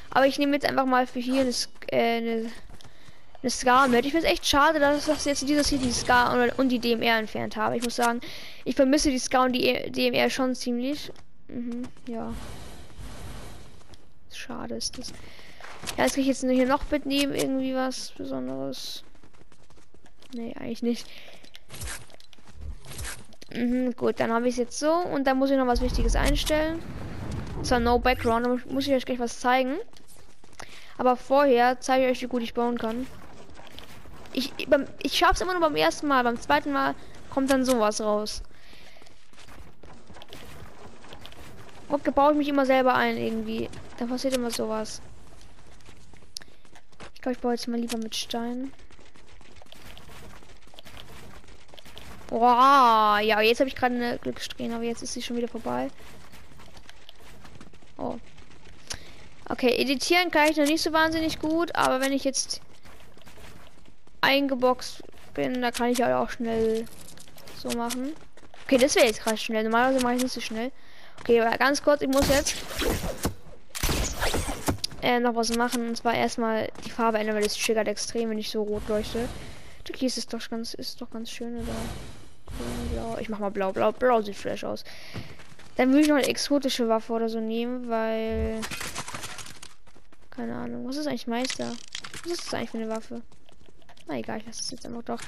Aber 0.09 0.25
ich 0.25 0.39
nehme 0.39 0.53
jetzt 0.53 0.65
einfach 0.65 0.85
mal 0.85 1.07
für 1.07 1.19
hier 1.19 1.41
eine, 1.41 1.53
äh, 1.91 2.17
eine, 2.17 2.51
eine 3.41 3.49
Scar 3.49 3.87
mit. 3.87 4.05
Ich 4.05 4.11
finde 4.11 4.27
es 4.27 4.33
echt 4.33 4.45
schade, 4.45 4.79
dass 4.79 5.07
ich 5.07 5.25
jetzt 5.25 5.47
dieses 5.47 5.69
hier 5.69 5.77
die 5.77 5.91
Scar 5.91 6.53
und, 6.57 6.69
die 6.69 6.79
DMR 6.79 7.17
entfernt 7.17 7.55
habe. 7.55 7.77
Ich 7.77 7.83
muss 7.83 7.95
sagen, 7.95 8.19
ich 8.65 8.75
vermisse 8.75 9.09
die 9.09 9.19
Scar 9.19 9.45
und 9.45 9.53
die 9.53 9.91
DMR 9.91 10.29
schon 10.29 10.55
ziemlich. 10.55 11.11
Mhm, 11.47 11.83
ja. 12.07 12.33
Schade 14.31 14.75
ist 14.75 14.97
das. 14.97 15.13
Ja, 15.97 16.03
jetzt 16.03 16.15
kann 16.15 16.21
ich 16.21 16.27
jetzt 16.27 16.41
hier 16.41 16.67
noch 16.67 16.89
mitnehmen, 16.91 17.33
irgendwie 17.33 17.73
was 17.73 18.11
Besonderes. 18.11 19.03
Nee, 20.33 20.53
eigentlich 20.59 20.83
nicht. 20.83 21.07
Mhm, 23.53 23.95
gut, 23.95 24.19
dann 24.19 24.31
habe 24.31 24.47
ich 24.47 24.55
es 24.55 24.59
jetzt 24.59 24.79
so 24.79 24.91
und 24.91 25.25
dann 25.25 25.37
muss 25.37 25.49
ich 25.49 25.57
noch 25.57 25.65
was 25.65 25.81
Wichtiges 25.81 26.15
einstellen. 26.15 26.79
Zwar 27.63 27.79
no 27.79 27.99
background, 27.99 28.69
muss 28.71 28.87
ich 28.87 28.93
euch 28.93 29.05
gleich 29.05 29.19
was 29.19 29.39
zeigen. 29.39 29.77
Aber 30.97 31.15
vorher 31.15 31.79
zeige 31.79 32.05
ich 32.05 32.11
euch, 32.11 32.21
wie 32.21 32.27
gut 32.27 32.43
ich 32.43 32.53
bauen 32.53 32.77
kann. 32.77 33.07
Ich, 34.39 34.69
beim, 34.69 34.85
ich 35.03 35.17
schaff's 35.17 35.41
immer 35.41 35.51
nur 35.51 35.61
beim 35.61 35.75
ersten 35.75 36.07
Mal. 36.07 36.23
Beim 36.23 36.39
zweiten 36.39 36.71
Mal 36.71 36.95
kommt 37.29 37.51
dann 37.51 37.65
sowas 37.65 37.99
raus. 37.99 38.41
Okay, 41.89 42.11
baue 42.11 42.31
ich 42.31 42.37
mich 42.37 42.47
immer 42.47 42.65
selber 42.65 42.95
ein 42.95 43.17
irgendwie. 43.17 43.69
Da 43.97 44.05
passiert 44.05 44.35
immer 44.35 44.49
sowas. 44.49 45.01
Ich 47.15 47.21
glaube, 47.21 47.35
ich 47.35 47.41
baue 47.41 47.51
jetzt 47.51 47.67
mal 47.67 47.79
lieber 47.79 47.97
mit 47.97 48.15
Stein. 48.15 48.71
Boah, 52.27 53.19
ja, 53.21 53.41
jetzt 53.41 53.59
habe 53.59 53.67
ich 53.67 53.75
gerade 53.75 53.95
eine 53.95 54.19
Glückssträhne, 54.19 54.75
aber 54.75 54.85
jetzt 54.85 55.03
ist 55.03 55.13
sie 55.13 55.21
schon 55.21 55.35
wieder 55.35 55.49
vorbei. 55.49 55.89
Oh. 57.97 58.17
Okay, 59.49 59.75
editieren 59.75 60.31
kann 60.31 60.47
ich 60.49 60.55
noch 60.55 60.65
nicht 60.65 60.83
so 60.83 60.93
wahnsinnig 60.93 61.39
gut, 61.39 61.75
aber 61.75 61.99
wenn 61.99 62.13
ich 62.13 62.23
jetzt 62.23 62.61
eingeboxt 64.21 65.03
bin, 65.33 65.61
da 65.61 65.71
kann 65.71 65.89
ich 65.89 66.01
halt 66.01 66.13
auch 66.13 66.29
schnell 66.29 66.85
so 67.57 67.69
machen. 67.77 68.13
Okay, 68.65 68.77
das 68.77 68.95
wäre 68.95 69.07
jetzt 69.07 69.23
gerade 69.23 69.37
schnell. 69.37 69.63
Normalerweise 69.63 70.03
mache 70.03 70.15
ich 70.15 70.23
nicht 70.23 70.33
so 70.33 70.41
schnell. 70.41 70.71
Okay, 71.21 71.41
aber 71.41 71.57
ganz 71.57 71.83
kurz, 71.83 72.01
ich 72.01 72.07
muss 72.07 72.29
jetzt 72.29 72.55
äh, 75.01 75.19
noch 75.19 75.35
was 75.35 75.55
machen. 75.55 75.89
Und 75.89 75.95
zwar 75.95 76.13
erstmal 76.13 76.69
die 76.85 76.91
Farbe 76.91 77.17
ändern, 77.17 77.35
weil 77.35 77.43
das 77.43 77.57
triggert 77.57 77.87
extrem, 77.87 78.29
wenn 78.29 78.37
ich 78.37 78.49
so 78.49 78.61
rot 78.63 78.87
leuchte. 78.87 79.27
Okay, 79.89 80.05
ist 80.05 80.33
doch 80.33 80.49
ganz, 80.49 80.75
ist 80.75 81.01
doch 81.01 81.09
ganz 81.09 81.31
schön, 81.31 81.55
oder? 81.57 81.73
Blau. 82.93 83.17
Ich 83.19 83.29
mach 83.29 83.39
mal 83.39 83.49
blau. 83.49 83.71
Blau, 83.71 83.91
blau 83.91 84.21
sieht 84.21 84.35
fresh 84.35 84.63
aus. 84.63 84.83
Dann 85.77 85.89
würde 85.89 86.01
ich 86.01 86.07
noch 86.07 86.17
eine 86.17 86.27
exotische 86.27 86.87
Waffe 86.87 87.13
oder 87.13 87.29
so 87.29 87.39
nehmen, 87.39 87.89
weil. 87.89 88.61
Keine 90.29 90.55
Ahnung. 90.55 90.87
Was 90.87 90.97
ist 90.97 91.07
eigentlich 91.07 91.27
Meister? 91.27 91.71
Was 92.23 92.31
ist 92.31 92.45
das 92.45 92.53
eigentlich 92.53 92.69
für 92.69 92.77
eine 92.77 92.89
Waffe? 92.89 93.21
Na 94.09 94.17
egal, 94.17 94.39
ich 94.39 94.45
lasse 94.47 94.57
das 94.57 94.71
jetzt 94.71 94.85
einfach 94.87 95.03
doch. 95.03 95.19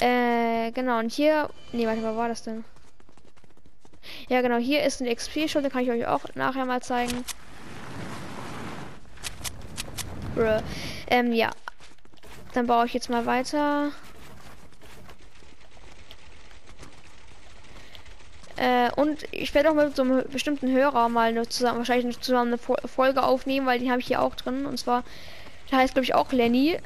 Äh, 0.00 0.72
genau. 0.72 0.98
Und 0.98 1.12
hier. 1.12 1.48
Nee, 1.72 1.86
warte, 1.86 2.02
was 2.02 2.16
war 2.16 2.28
das 2.28 2.42
denn? 2.42 2.64
Ja, 4.28 4.40
genau. 4.40 4.56
Hier 4.56 4.82
ist 4.82 5.00
eine 5.00 5.14
XP-Schulter. 5.14 5.70
Kann 5.70 5.82
ich 5.82 5.90
euch 5.90 6.06
auch 6.06 6.22
nachher 6.34 6.64
mal 6.64 6.82
zeigen. 6.82 7.24
Bruh. 10.34 10.60
Ähm, 11.06 11.32
ja. 11.32 11.50
Dann 12.54 12.66
baue 12.66 12.86
ich 12.86 12.94
jetzt 12.94 13.08
mal 13.08 13.24
weiter. 13.24 13.92
Äh, 18.56 18.90
und 18.96 19.32
ich 19.32 19.54
werde 19.54 19.70
auch 19.70 19.74
mit 19.74 19.94
so 19.94 20.02
einem 20.02 20.24
bestimmten 20.28 20.72
Hörer 20.72 21.08
mal 21.08 21.28
eine 21.28 21.48
zusammen, 21.48 21.78
wahrscheinlich 21.78 22.20
zusammen 22.20 22.58
eine 22.58 22.88
Folge 22.88 23.22
aufnehmen, 23.22 23.66
weil 23.66 23.78
die 23.78 23.92
habe 23.92 24.00
ich 24.00 24.08
hier 24.08 24.20
auch 24.20 24.34
drin. 24.34 24.66
Und 24.66 24.78
zwar, 24.78 25.04
der 25.70 25.78
heißt 25.78 25.94
glaube 25.94 26.04
ich 26.04 26.16
auch 26.16 26.32
Lenny. 26.32 26.78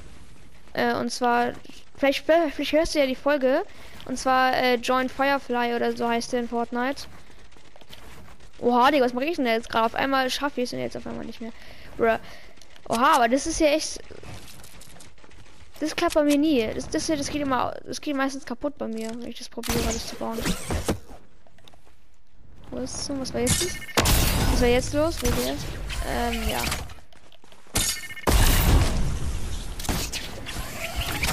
Äh, 0.75 0.95
und 0.95 1.11
zwar, 1.11 1.53
vielleicht, 1.97 2.25
vielleicht 2.25 2.73
hörst 2.73 2.95
du 2.95 2.99
ja 3.01 3.07
die 3.07 3.15
Folge. 3.15 3.65
Und 4.07 4.19
zwar 4.19 4.57
äh, 4.57 4.75
Join 4.77 5.09
Firefly 5.09 5.75
oder 5.75 5.97
so 5.97 6.09
heißt 6.09 6.33
der 6.33 6.41
in 6.41 6.49
Fortnite. 6.49 7.05
Oha, 8.59 8.91
Digga, 8.91 9.05
was 9.05 9.13
mache 9.13 9.25
ich 9.25 9.37
denn 9.37 9.47
jetzt 9.47 9.69
gerade? 9.69 9.87
Auf 9.87 9.95
einmal 9.95 10.31
schaffe 10.31 10.61
ich 10.61 10.73
es 10.73 10.79
jetzt 10.79 10.97
auf 10.97 11.07
einmal 11.07 11.25
nicht 11.25 11.41
mehr. 11.41 11.53
Bruh. 11.97 12.19
Oha, 12.89 13.17
aber 13.17 13.29
das 13.29 13.47
ist 13.47 13.61
ja 13.61 13.69
echt. 13.69 14.01
Das 15.81 15.97
klappt 15.97 16.15
bei 16.15 16.23
mir 16.23 16.39
nie. 16.39 16.69
Das, 16.75 16.89
das, 16.89 17.07
das 17.07 17.29
geht 17.29 17.43
immer. 17.43 17.75
Das 17.85 18.01
geht 18.01 18.17
meistens 18.17 18.45
kaputt 18.45 18.79
bei 18.79 18.87
mir, 18.87 19.11
wenn 19.11 19.29
ich 19.29 19.39
das 19.39 19.49
probiere, 19.49 19.83
alles 19.87 20.07
zu 20.07 20.17
bauen. 20.17 20.39
Es? 22.77 23.11
Was 23.11 23.35
war 23.35 23.41
jetzt? 23.41 23.67
Was 24.53 24.61
war 24.61 24.69
jetzt 24.69 24.95
los? 24.95 25.17
Wo 25.23 25.27
ist? 25.29 25.65
Ähm, 26.09 26.49
ja. 26.49 26.61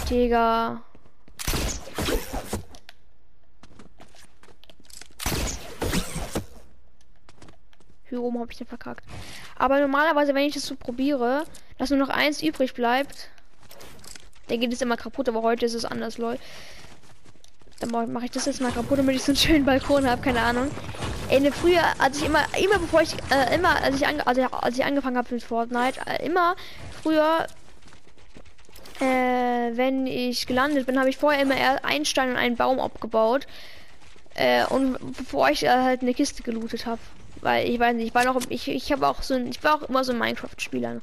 Digga. 0.09 0.81
Hier 8.09 8.21
oben 8.23 8.39
habe 8.39 8.51
ich 8.51 8.57
den 8.57 8.65
verkackt. 8.65 9.03
Aber 9.55 9.79
normalerweise, 9.79 10.33
wenn 10.33 10.47
ich 10.47 10.55
das 10.55 10.65
so 10.65 10.75
probiere, 10.75 11.43
dass 11.77 11.91
nur 11.91 11.99
noch 11.99 12.09
eins 12.09 12.41
übrig 12.41 12.73
bleibt, 12.73 13.29
dann 14.47 14.59
geht 14.59 14.73
es 14.73 14.81
immer 14.81 14.97
kaputt. 14.97 15.29
Aber 15.29 15.43
heute 15.43 15.67
ist 15.67 15.75
es 15.75 15.85
anders, 15.85 16.17
Leute. 16.17 16.41
Dann 17.79 18.11
mache 18.11 18.25
ich 18.25 18.31
das 18.31 18.45
jetzt 18.45 18.61
mal 18.61 18.71
kaputt, 18.71 18.97
damit 18.97 19.15
ich 19.15 19.23
so 19.23 19.31
einen 19.31 19.37
schönen 19.37 19.65
Balkon 19.65 20.09
habe, 20.09 20.21
keine 20.21 20.41
Ahnung. 20.41 20.71
Ende 21.29 21.51
früher, 21.51 21.83
als 21.99 22.17
ich 22.17 22.25
immer, 22.25 22.43
immer 22.59 22.79
bevor 22.79 23.01
ich, 23.01 23.13
äh, 23.31 23.55
immer, 23.55 23.81
als 23.81 23.95
ich, 23.95 24.07
also, 24.07 24.41
als 24.41 24.77
ich 24.77 24.83
angefangen 24.83 25.17
habe 25.17 25.33
mit 25.33 25.43
Fortnite, 25.43 26.01
äh, 26.07 26.25
immer 26.25 26.55
früher, 27.03 27.45
äh, 28.99 29.77
wenn 29.77 30.07
ich 30.07 30.47
gelandet 30.47 30.85
bin, 30.85 30.99
habe 30.99 31.09
ich 31.09 31.17
vorher 31.17 31.41
immer 31.41 31.55
einen 31.83 32.05
Stein 32.05 32.31
und 32.31 32.37
einen 32.37 32.55
Baum 32.55 32.79
abgebaut. 32.79 33.47
Äh, 34.35 34.65
und 34.65 34.97
bevor 35.17 35.49
ich 35.49 35.63
äh, 35.63 35.69
halt 35.69 36.01
eine 36.01 36.13
Kiste 36.13 36.43
gelootet 36.43 36.85
habe. 36.85 36.99
Weil 37.41 37.69
ich 37.69 37.79
weiß 37.79 37.95
nicht, 37.95 38.07
ich 38.07 38.15
war 38.15 38.25
noch, 38.25 38.41
ich, 38.49 38.67
ich 38.67 38.91
habe 38.91 39.07
auch 39.07 39.23
so 39.23 39.33
ein, 39.33 39.47
ich 39.47 39.63
war 39.63 39.75
auch 39.75 39.89
immer 39.89 40.03
so 40.03 40.11
ein 40.11 40.19
Minecraft-Spieler. 40.19 41.01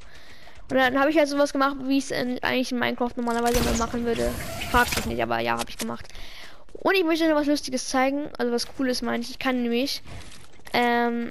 Und 0.69 0.75
dann 0.75 0.99
habe 0.99 1.09
ich 1.09 1.17
halt 1.17 1.29
sowas 1.29 1.53
gemacht, 1.53 1.77
wie 1.83 1.97
es 1.97 2.11
eigentlich 2.11 2.71
in 2.71 2.79
Minecraft 2.79 3.11
normalerweise 3.15 3.59
immer 3.59 3.77
machen 3.77 4.05
würde. 4.05 4.29
Fragt 4.69 4.95
mich 4.97 5.05
nicht, 5.05 5.23
aber 5.23 5.39
ja, 5.39 5.57
habe 5.57 5.69
ich 5.69 5.77
gemacht. 5.77 6.07
Und 6.73 6.95
ich 6.95 7.03
möchte 7.03 7.27
noch 7.27 7.35
was 7.35 7.47
Lustiges 7.47 7.87
zeigen. 7.89 8.29
Also 8.37 8.51
was 8.51 8.67
Cooles 8.75 9.01
meine 9.01 9.23
ich. 9.23 9.31
Ich 9.31 9.39
kann 9.39 9.63
nämlich 9.63 10.01
ähm, 10.73 11.29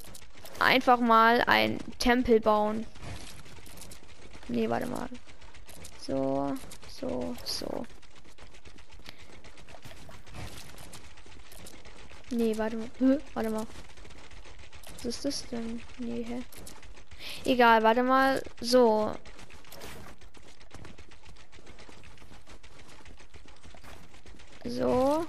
einfach 0.59 0.99
mal 0.99 1.43
ein 1.47 1.79
Tempel 1.99 2.41
bauen. 2.41 2.87
Nee, 4.49 4.69
warte 4.71 4.87
mal. 4.87 5.09
So, 6.07 6.55
so, 6.89 7.35
so. 7.45 7.85
Nee, 12.31 12.57
warte 12.57 12.77
mal. 12.77 12.91
Warte 13.35 13.51
mal. 13.51 13.67
Was 14.95 15.05
ist 15.05 15.25
das 15.25 15.47
denn? 15.49 15.83
Nee, 15.99 16.23
hä? 16.23 16.43
Egal, 17.45 17.83
warte 17.83 18.05
mal. 18.05 18.41
So. 18.61 19.17
So. 24.65 25.27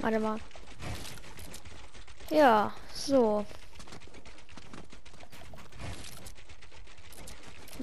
Warte 0.00 0.20
mal. 0.20 0.38
Ja, 2.28 2.74
so. 2.92 3.46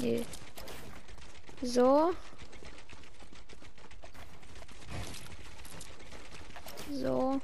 Nee. 0.04 0.26
So. 1.62 2.14
So. 6.92 7.40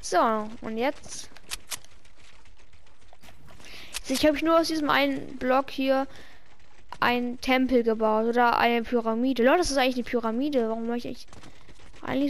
So, 0.00 0.48
und 0.62 0.78
jetzt 0.78 1.28
ich 4.08 4.24
habe 4.24 4.42
nur 4.42 4.58
aus 4.60 4.68
diesem 4.68 4.88
einen 4.88 5.36
Block 5.36 5.70
hier 5.70 6.06
ein 7.00 7.38
Tempel 7.42 7.82
gebaut 7.82 8.26
oder 8.26 8.56
eine 8.56 8.82
Pyramide. 8.82 9.42
Leute, 9.42 9.58
das 9.58 9.70
ist 9.70 9.76
eigentlich 9.76 9.96
eine 9.96 10.04
Pyramide. 10.04 10.68
Warum 10.68 10.86
möchte 10.86 11.08
ich 11.08 11.26
eigentlich 11.26 11.43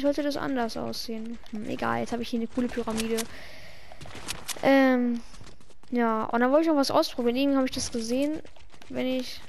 sollte 0.00 0.22
das 0.22 0.36
anders 0.36 0.76
aussehen. 0.76 1.38
Hm, 1.50 1.68
egal, 1.68 2.00
jetzt 2.00 2.12
habe 2.12 2.22
ich 2.22 2.28
hier 2.28 2.40
eine 2.40 2.48
coole 2.48 2.68
Pyramide. 2.68 3.16
Ähm, 4.62 5.20
ja, 5.90 6.24
und 6.24 6.40
dann 6.40 6.50
wollte 6.50 6.62
ich 6.62 6.68
noch 6.68 6.76
was 6.76 6.90
ausprobieren. 6.90 7.36
Irgendwie 7.36 7.56
habe 7.56 7.66
ich 7.66 7.74
das 7.74 7.92
gesehen, 7.92 8.40
wenn 8.88 9.06
ich. 9.06 9.40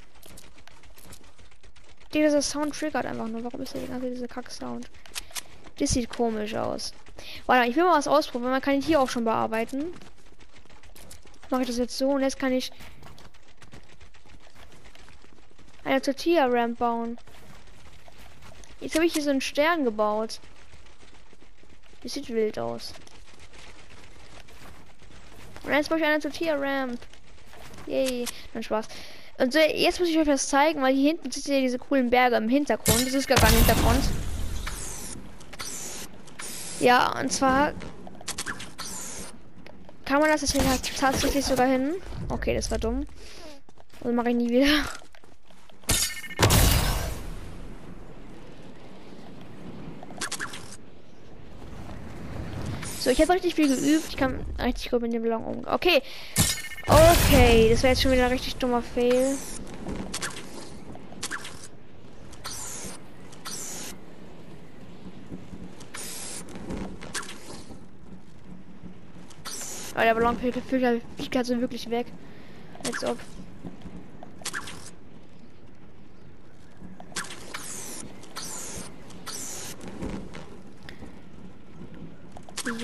Dieser 2.14 2.40
Sound 2.40 2.74
triggert 2.74 3.04
einfach 3.04 3.28
nur. 3.28 3.44
Warum 3.44 3.60
ist 3.62 3.74
der 3.74 3.82
ganze 3.82 4.10
dieser 4.10 4.28
Kack-Sound? 4.28 4.88
Das 5.78 5.90
sieht 5.90 6.08
komisch 6.08 6.54
aus. 6.54 6.92
Warte, 7.46 7.68
ich 7.68 7.76
will 7.76 7.84
mal 7.84 7.98
was 7.98 8.08
ausprobieren. 8.08 8.52
Man 8.52 8.62
kann 8.62 8.74
ihn 8.74 8.82
hier 8.82 9.00
auch 9.00 9.10
schon 9.10 9.24
bearbeiten 9.24 9.92
mache 11.50 11.62
ich 11.62 11.68
das 11.68 11.78
jetzt 11.78 11.98
so 11.98 12.10
und 12.10 12.22
jetzt 12.22 12.38
kann 12.38 12.52
ich 12.52 12.70
eine 15.84 16.00
Tortilla 16.00 16.46
Ramp 16.46 16.78
bauen. 16.78 17.18
Jetzt 18.86 18.94
habe 18.94 19.04
ich 19.04 19.14
hier 19.14 19.22
so 19.22 19.30
einen 19.30 19.40
Stern 19.40 19.82
gebaut. 19.82 20.38
Das 22.04 22.12
sieht 22.12 22.28
wild 22.28 22.56
aus. 22.56 22.94
Und 25.64 25.72
jetzt 25.72 25.88
baue 25.88 25.98
ich 25.98 26.04
eine 26.04 26.20
Tortilla 26.20 26.54
Ramp. 26.54 27.00
Yay. 27.88 28.26
Dann 28.54 28.62
Spaß. 28.62 28.86
Und 29.38 29.52
so, 29.52 29.58
jetzt 29.58 29.98
muss 29.98 30.08
ich 30.08 30.16
euch 30.16 30.28
was 30.28 30.46
zeigen, 30.46 30.82
weil 30.82 30.94
hier 30.94 31.08
hinten 31.08 31.32
seht 31.32 31.48
ihr 31.48 31.62
diese 31.62 31.80
coolen 31.80 32.10
Berge 32.10 32.36
im 32.36 32.48
Hintergrund. 32.48 33.04
Das 33.04 33.12
ist 33.12 33.26
gar 33.26 33.38
kein 33.38 33.54
Hintergrund. 33.54 34.04
Ja, 36.78 37.18
und 37.18 37.32
zwar 37.32 37.72
kann 40.04 40.20
man 40.20 40.30
das 40.30 40.42
jetzt 40.42 40.96
tatsächlich 40.96 41.44
sogar 41.44 41.66
hin? 41.66 41.96
Okay, 42.28 42.54
das 42.54 42.70
war 42.70 42.78
dumm. 42.78 43.04
Das 44.00 44.12
mache 44.12 44.30
ich 44.30 44.36
nie 44.36 44.48
wieder. 44.48 44.84
So, 53.06 53.12
ich 53.12 53.20
habe 53.20 53.34
richtig 53.34 53.54
viel 53.54 53.68
geübt. 53.68 54.06
Ich 54.08 54.16
kann 54.16 54.44
richtig 54.60 54.90
gut 54.90 55.00
mit 55.00 55.12
dem 55.12 55.24
Long 55.24 55.44
umgehen. 55.44 55.68
Okay. 55.72 56.02
Okay, 56.88 57.68
das 57.70 57.84
war 57.84 57.90
jetzt 57.90 58.02
schon 58.02 58.10
wieder 58.10 58.24
ein 58.24 58.32
richtig 58.32 58.56
dummer 58.56 58.82
Fail. 58.82 59.36
Aber 69.94 70.02
der 70.02 70.14
Ballon 70.14 70.36
fliegt 70.36 71.36
also 71.36 71.60
wirklich 71.60 71.88
weg. 71.88 72.06
Als 72.84 73.04
ob. 73.04 73.18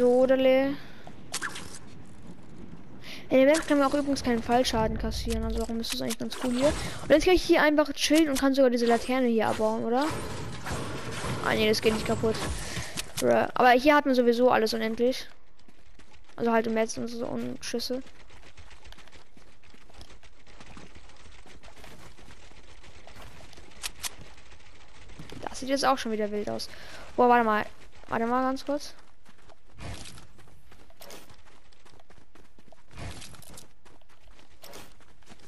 So, 0.02 0.26
Dale. 0.26 0.74
In 3.30 3.36
der 3.36 3.46
Map 3.46 3.68
kann 3.68 3.78
man 3.78 3.86
auch 3.86 3.94
übrigens 3.94 4.24
keinen 4.24 4.42
Fallschaden 4.42 4.98
kassieren, 4.98 5.44
also 5.44 5.60
warum 5.60 5.78
ist 5.78 5.94
das 5.94 6.02
eigentlich 6.02 6.18
ganz 6.18 6.36
cool 6.42 6.50
hier? 6.50 6.72
Und 7.02 7.10
jetzt 7.10 7.24
kann 7.24 7.34
ich 7.36 7.44
hier 7.44 7.62
einfach 7.62 7.92
chillen 7.92 8.28
und 8.28 8.36
kann 8.36 8.52
sogar 8.52 8.70
diese 8.70 8.86
Laterne 8.86 9.28
hier 9.28 9.46
abbauen, 9.46 9.84
oder? 9.84 10.06
Ah 11.46 11.54
ne, 11.54 11.68
das 11.68 11.80
geht 11.80 11.94
nicht 11.94 12.04
kaputt. 12.04 12.34
Aber 13.54 13.70
hier 13.70 13.94
hat 13.94 14.04
man 14.04 14.16
sowieso 14.16 14.50
alles 14.50 14.74
unendlich. 14.74 15.28
Also 16.34 16.50
halt 16.50 16.66
im 16.66 16.76
und 16.76 17.06
so 17.06 17.24
und 17.24 17.64
Schüsse. 17.64 18.02
Das 25.42 25.60
sieht 25.60 25.68
jetzt 25.68 25.86
auch 25.86 25.96
schon 25.96 26.10
wieder 26.10 26.28
wild 26.32 26.50
aus. 26.50 26.68
Boah, 27.14 27.28
warte 27.28 27.44
mal. 27.44 27.64
Warte 28.08 28.26
mal 28.26 28.42
ganz 28.42 28.66
kurz. 28.66 28.94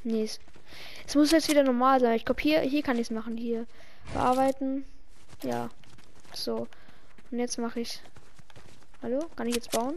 Nee. 0.04 0.28
Es 1.06 1.14
muss 1.14 1.30
jetzt 1.30 1.48
wieder 1.48 1.62
normal 1.62 2.00
sein. 2.00 2.14
Ich 2.14 2.24
glaube, 2.24 2.42
hier, 2.42 2.60
hier 2.60 2.82
kann 2.82 2.96
ich 2.96 3.02
es 3.02 3.10
machen. 3.10 3.36
Hier. 3.36 3.66
Bearbeiten. 4.12 4.84
Ja. 5.42 5.70
So. 6.32 6.68
Und 7.30 7.38
jetzt 7.38 7.58
mache 7.58 7.80
ich. 7.80 8.00
Hallo? 9.02 9.20
Kann 9.34 9.48
ich 9.48 9.54
jetzt 9.54 9.70
bauen? 9.70 9.96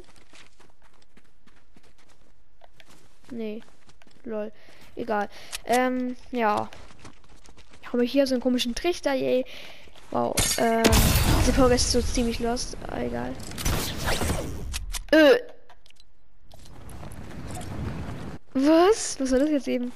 Nee. 3.32 3.62
Lol. 4.24 4.52
Egal. 4.96 5.30
Ähm, 5.66 6.16
ja. 6.32 6.70
Habe 7.92 8.04
hier 8.04 8.28
so 8.28 8.36
einen 8.36 8.42
komischen 8.42 8.76
Trichter, 8.76 9.14
yay. 9.14 9.46
Wow. 10.12 10.36
Ähm, 10.58 10.84
diese 11.42 11.54
Folge 11.54 11.76
ist 11.76 11.92
so 11.92 12.02
ziemlich 12.02 12.40
lost. 12.40 12.78
Egal. 12.96 13.34
Äh. 15.12 15.57
Was? 18.66 19.20
Was 19.20 19.32
war 19.32 19.40
das 19.40 19.50
jetzt 19.50 19.68
eben? 19.68 19.92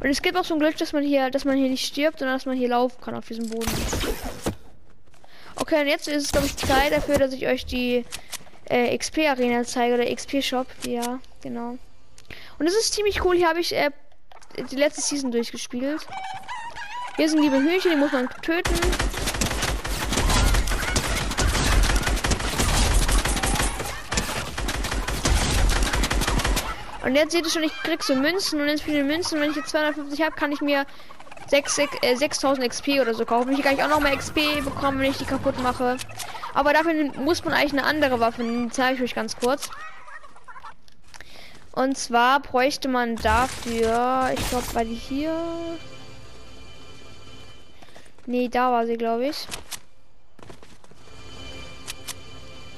Und 0.00 0.08
es 0.08 0.22
gibt 0.22 0.36
auch 0.36 0.44
so 0.44 0.54
ein 0.54 0.60
Glück, 0.60 0.76
dass 0.78 0.92
man 0.92 1.02
hier, 1.02 1.30
dass 1.30 1.44
man 1.44 1.56
hier 1.56 1.68
nicht 1.68 1.86
stirbt, 1.86 2.18
sondern 2.18 2.36
dass 2.36 2.46
man 2.46 2.56
hier 2.56 2.68
laufen 2.68 3.00
kann 3.00 3.14
auf 3.14 3.26
diesem 3.26 3.48
Boden. 3.48 3.70
Okay, 5.56 5.82
und 5.82 5.86
jetzt 5.86 6.08
ist 6.08 6.24
es 6.24 6.32
glaube 6.32 6.46
ich 6.46 6.56
Zeit 6.56 6.92
dafür, 6.92 7.18
dass 7.18 7.32
ich 7.32 7.46
euch 7.46 7.66
die 7.66 8.04
äh, 8.68 8.96
XP 8.96 9.18
Arena 9.28 9.62
zeige 9.64 9.94
oder 9.94 10.12
XP 10.12 10.42
Shop. 10.42 10.66
Ja, 10.86 11.20
genau. 11.42 11.76
Und 12.58 12.66
es 12.66 12.74
ist 12.74 12.94
ziemlich 12.94 13.24
cool. 13.24 13.36
Hier 13.36 13.48
habe 13.48 13.60
ich 13.60 13.74
äh, 13.74 13.90
die 14.70 14.76
letzte 14.76 15.02
Season 15.02 15.30
durchgespielt. 15.30 16.06
Hier 17.16 17.28
sind 17.28 17.42
liebe 17.42 17.58
Hühnchen, 17.58 17.90
die 17.90 17.96
muss 17.96 18.12
man 18.12 18.28
töten. 18.42 18.74
Und 27.10 27.16
jetzt 27.16 27.32
seht 27.32 27.44
ihr 27.44 27.50
schon, 27.50 27.64
ich 27.64 27.74
krieg 27.82 28.04
so 28.04 28.14
Münzen 28.14 28.60
und 28.60 28.68
jetzt 28.68 28.84
viele 28.84 29.02
Münzen. 29.02 29.40
Wenn 29.40 29.50
ich 29.50 29.56
jetzt 29.56 29.70
250 29.70 30.22
habe, 30.22 30.36
kann 30.36 30.52
ich 30.52 30.60
mir 30.60 30.86
6, 31.48 31.78
äh, 32.02 32.14
6000 32.14 32.68
XP 32.68 33.00
oder 33.00 33.14
so 33.14 33.24
kaufen. 33.24 33.52
Hier 33.52 33.64
kann 33.64 33.74
ich 33.74 33.82
auch 33.82 33.88
noch 33.88 33.98
mehr 33.98 34.16
XP 34.16 34.60
bekommen, 34.62 35.00
wenn 35.00 35.10
ich 35.10 35.18
die 35.18 35.24
kaputt 35.24 35.60
mache. 35.60 35.96
Aber 36.54 36.72
dafür 36.72 37.10
muss 37.18 37.44
man 37.44 37.52
eigentlich 37.52 37.72
eine 37.72 37.82
andere 37.82 38.20
Waffe. 38.20 38.44
Die 38.44 38.68
zeige 38.70 38.94
ich 38.98 39.02
euch 39.02 39.16
ganz 39.16 39.36
kurz. 39.36 39.70
Und 41.72 41.98
zwar 41.98 42.38
bräuchte 42.38 42.86
man 42.86 43.16
dafür, 43.16 44.30
ich 44.32 44.48
glaube, 44.48 44.72
war 44.72 44.84
die 44.84 44.94
hier. 44.94 45.36
Nee, 48.26 48.46
da 48.46 48.70
war 48.70 48.86
sie, 48.86 48.96
glaube 48.96 49.26
ich. 49.26 49.48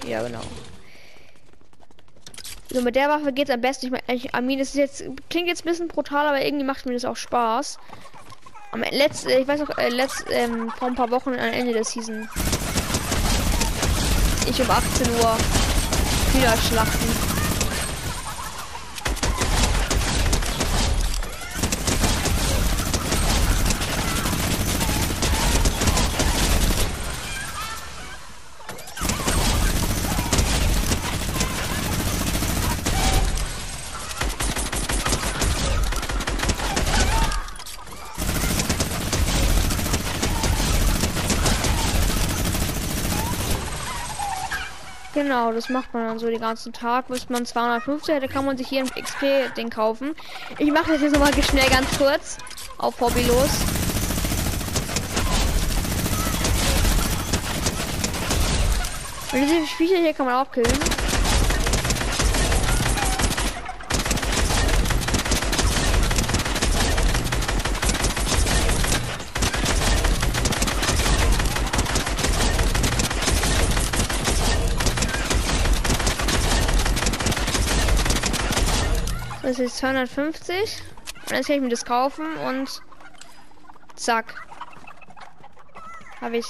Ja, 0.07 0.23
genau. 0.23 0.41
So, 2.71 2.81
mit 2.81 2.97
der 2.97 3.09
Waffe 3.09 3.33
geht 3.33 3.49
es 3.49 3.55
am 3.55 3.61
besten. 3.61 3.87
Ich 3.87 3.93
meine, 3.93 4.35
Armin, 4.35 4.59
das 4.59 4.69
ist 4.69 4.77
jetzt, 4.77 5.05
klingt 5.29 5.49
jetzt 5.49 5.65
ein 5.65 5.71
bisschen 5.71 5.89
brutal, 5.89 6.27
aber 6.27 6.45
irgendwie 6.45 6.65
macht 6.65 6.87
mir 6.87 6.95
das 6.95 7.05
auch 7.05 7.17
Spaß. 7.17 7.79
Am 8.73 8.83
letzten, 8.83 9.29
ich 9.31 9.47
weiß 9.47 9.61
noch, 9.61 9.77
äh, 9.77 9.89
letzt, 9.89 10.25
ähm, 10.31 10.71
vor 10.79 10.89
ein 10.89 10.95
paar 10.95 11.11
Wochen 11.11 11.31
am 11.31 11.39
Ende 11.39 11.75
der 11.75 11.85
Season. 11.85 12.29
Ich 14.49 14.61
um 14.61 14.71
18 14.71 15.09
Uhr 15.15 15.37
wieder 16.35 16.57
schlachten. 16.57 17.32
Genau, 45.33 45.51
das 45.51 45.71
macht 45.71 45.95
man 45.95 46.07
dann 46.07 46.19
so 46.19 46.27
den 46.27 46.41
ganzen 46.41 46.75
Tag. 46.75 47.09
Bis 47.09 47.31
man 47.31 47.47
250 47.47 48.15
hätte, 48.15 48.29
kann 48.29 48.45
man 48.45 48.59
sich 48.59 48.69
hier 48.69 48.81
ein 48.83 48.91
XP-Ding 48.91 49.71
kaufen. 49.71 50.15
Ich 50.59 50.71
mache 50.71 50.93
das 50.93 51.01
jetzt 51.01 51.13
nochmal 51.13 51.33
schnell 51.43 51.71
ganz 51.71 51.89
kurz. 51.97 52.37
Auf 52.77 53.01
Hobby 53.01 53.23
los. 53.23 53.49
Und 59.33 59.41
diese 59.41 59.67
Viecher 59.79 59.97
hier 59.97 60.13
kann 60.13 60.27
man 60.27 60.35
auch 60.35 60.53
killen. 60.53 60.92
Das 79.53 79.59
ist 79.59 79.77
250. 79.77 80.83
Und 81.29 81.37
jetzt 81.37 81.47
kann 81.47 81.57
ich 81.57 81.61
mir 81.61 81.69
das 81.69 81.85
kaufen 81.85 82.25
und 82.49 82.81
zack. 83.97 84.35
Habe 86.23 86.39
ich. 86.39 86.47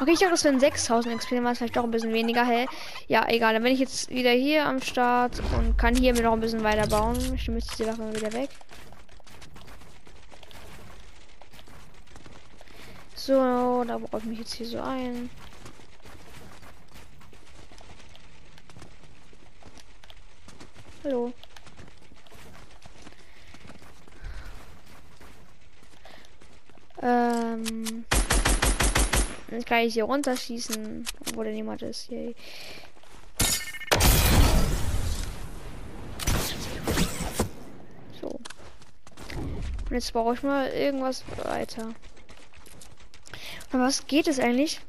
Okay, 0.00 0.12
ich 0.12 0.20
dachte, 0.20 0.30
das 0.30 0.44
wären 0.44 0.58
6000 0.58 1.18
XP, 1.18 1.32
dann 1.32 1.44
war 1.44 1.52
es 1.52 1.58
vielleicht 1.58 1.76
doch 1.76 1.84
ein 1.84 1.90
bisschen 1.90 2.14
weniger 2.14 2.42
hell. 2.42 2.66
Ja, 3.08 3.28
egal. 3.28 3.52
Dann 3.52 3.62
bin 3.62 3.74
ich 3.74 3.80
jetzt 3.80 4.08
wieder 4.08 4.30
hier 4.30 4.64
am 4.64 4.80
Start 4.80 5.42
und 5.58 5.76
kann 5.76 5.94
hier 5.94 6.14
mir 6.14 6.22
noch 6.22 6.32
ein 6.32 6.40
bisschen 6.40 6.64
weiter 6.64 6.86
bauen. 6.86 7.18
Ich 7.34 7.46
jetzt 7.46 7.78
die 7.78 7.84
mal 7.84 8.16
wieder 8.16 8.32
weg. 8.32 8.48
So, 13.14 13.84
da 13.84 13.98
brauche 13.98 14.20
ich 14.20 14.24
mich 14.24 14.38
jetzt 14.38 14.54
hier 14.54 14.66
so 14.66 14.80
ein. 14.80 15.28
Hallo. 21.04 21.34
Dann 29.60 29.66
kann 29.66 29.80
ich 29.80 29.92
hier 29.92 30.04
runterschießen, 30.04 31.04
wo 31.34 31.42
da 31.42 31.50
niemand 31.50 31.82
ist. 31.82 32.08
Yay. 32.08 32.34
So. 38.18 38.28
Und 38.28 39.90
jetzt 39.90 40.14
brauche 40.14 40.32
ich 40.32 40.42
mal 40.42 40.68
irgendwas 40.68 41.24
weiter. 41.44 41.94
Aber 43.70 43.82
was 43.82 44.06
geht 44.06 44.28
es 44.28 44.40
eigentlich? 44.40 44.80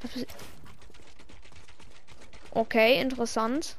Okay, 2.51 3.01
interessant. 3.01 3.75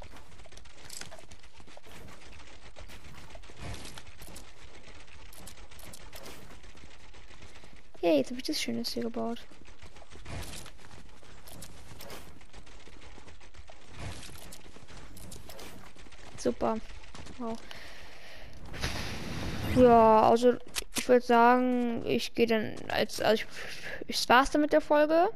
Hey, 8.03 8.19
jetzt 8.19 8.29
habe 8.29 8.41
ich 8.41 8.47
das 8.47 8.61
Schönes 8.61 8.91
hier 8.91 9.05
gebaut. 9.05 9.43
Super. 16.63 16.77
Wow. 17.39 17.59
Ja, 19.77 20.31
also 20.31 20.55
ich 20.97 21.09
würde 21.09 21.27
sagen, 21.27 22.05
ich 22.07 22.35
gehe 22.35 22.47
dann 22.47 22.75
als 22.89 23.21
also 23.21 23.43
ich, 23.43 23.47
ich 24.07 24.29
war's 24.29 24.51
dann 24.51 24.61
mit 24.61 24.73
der 24.73 24.81
Folge. 24.81 25.29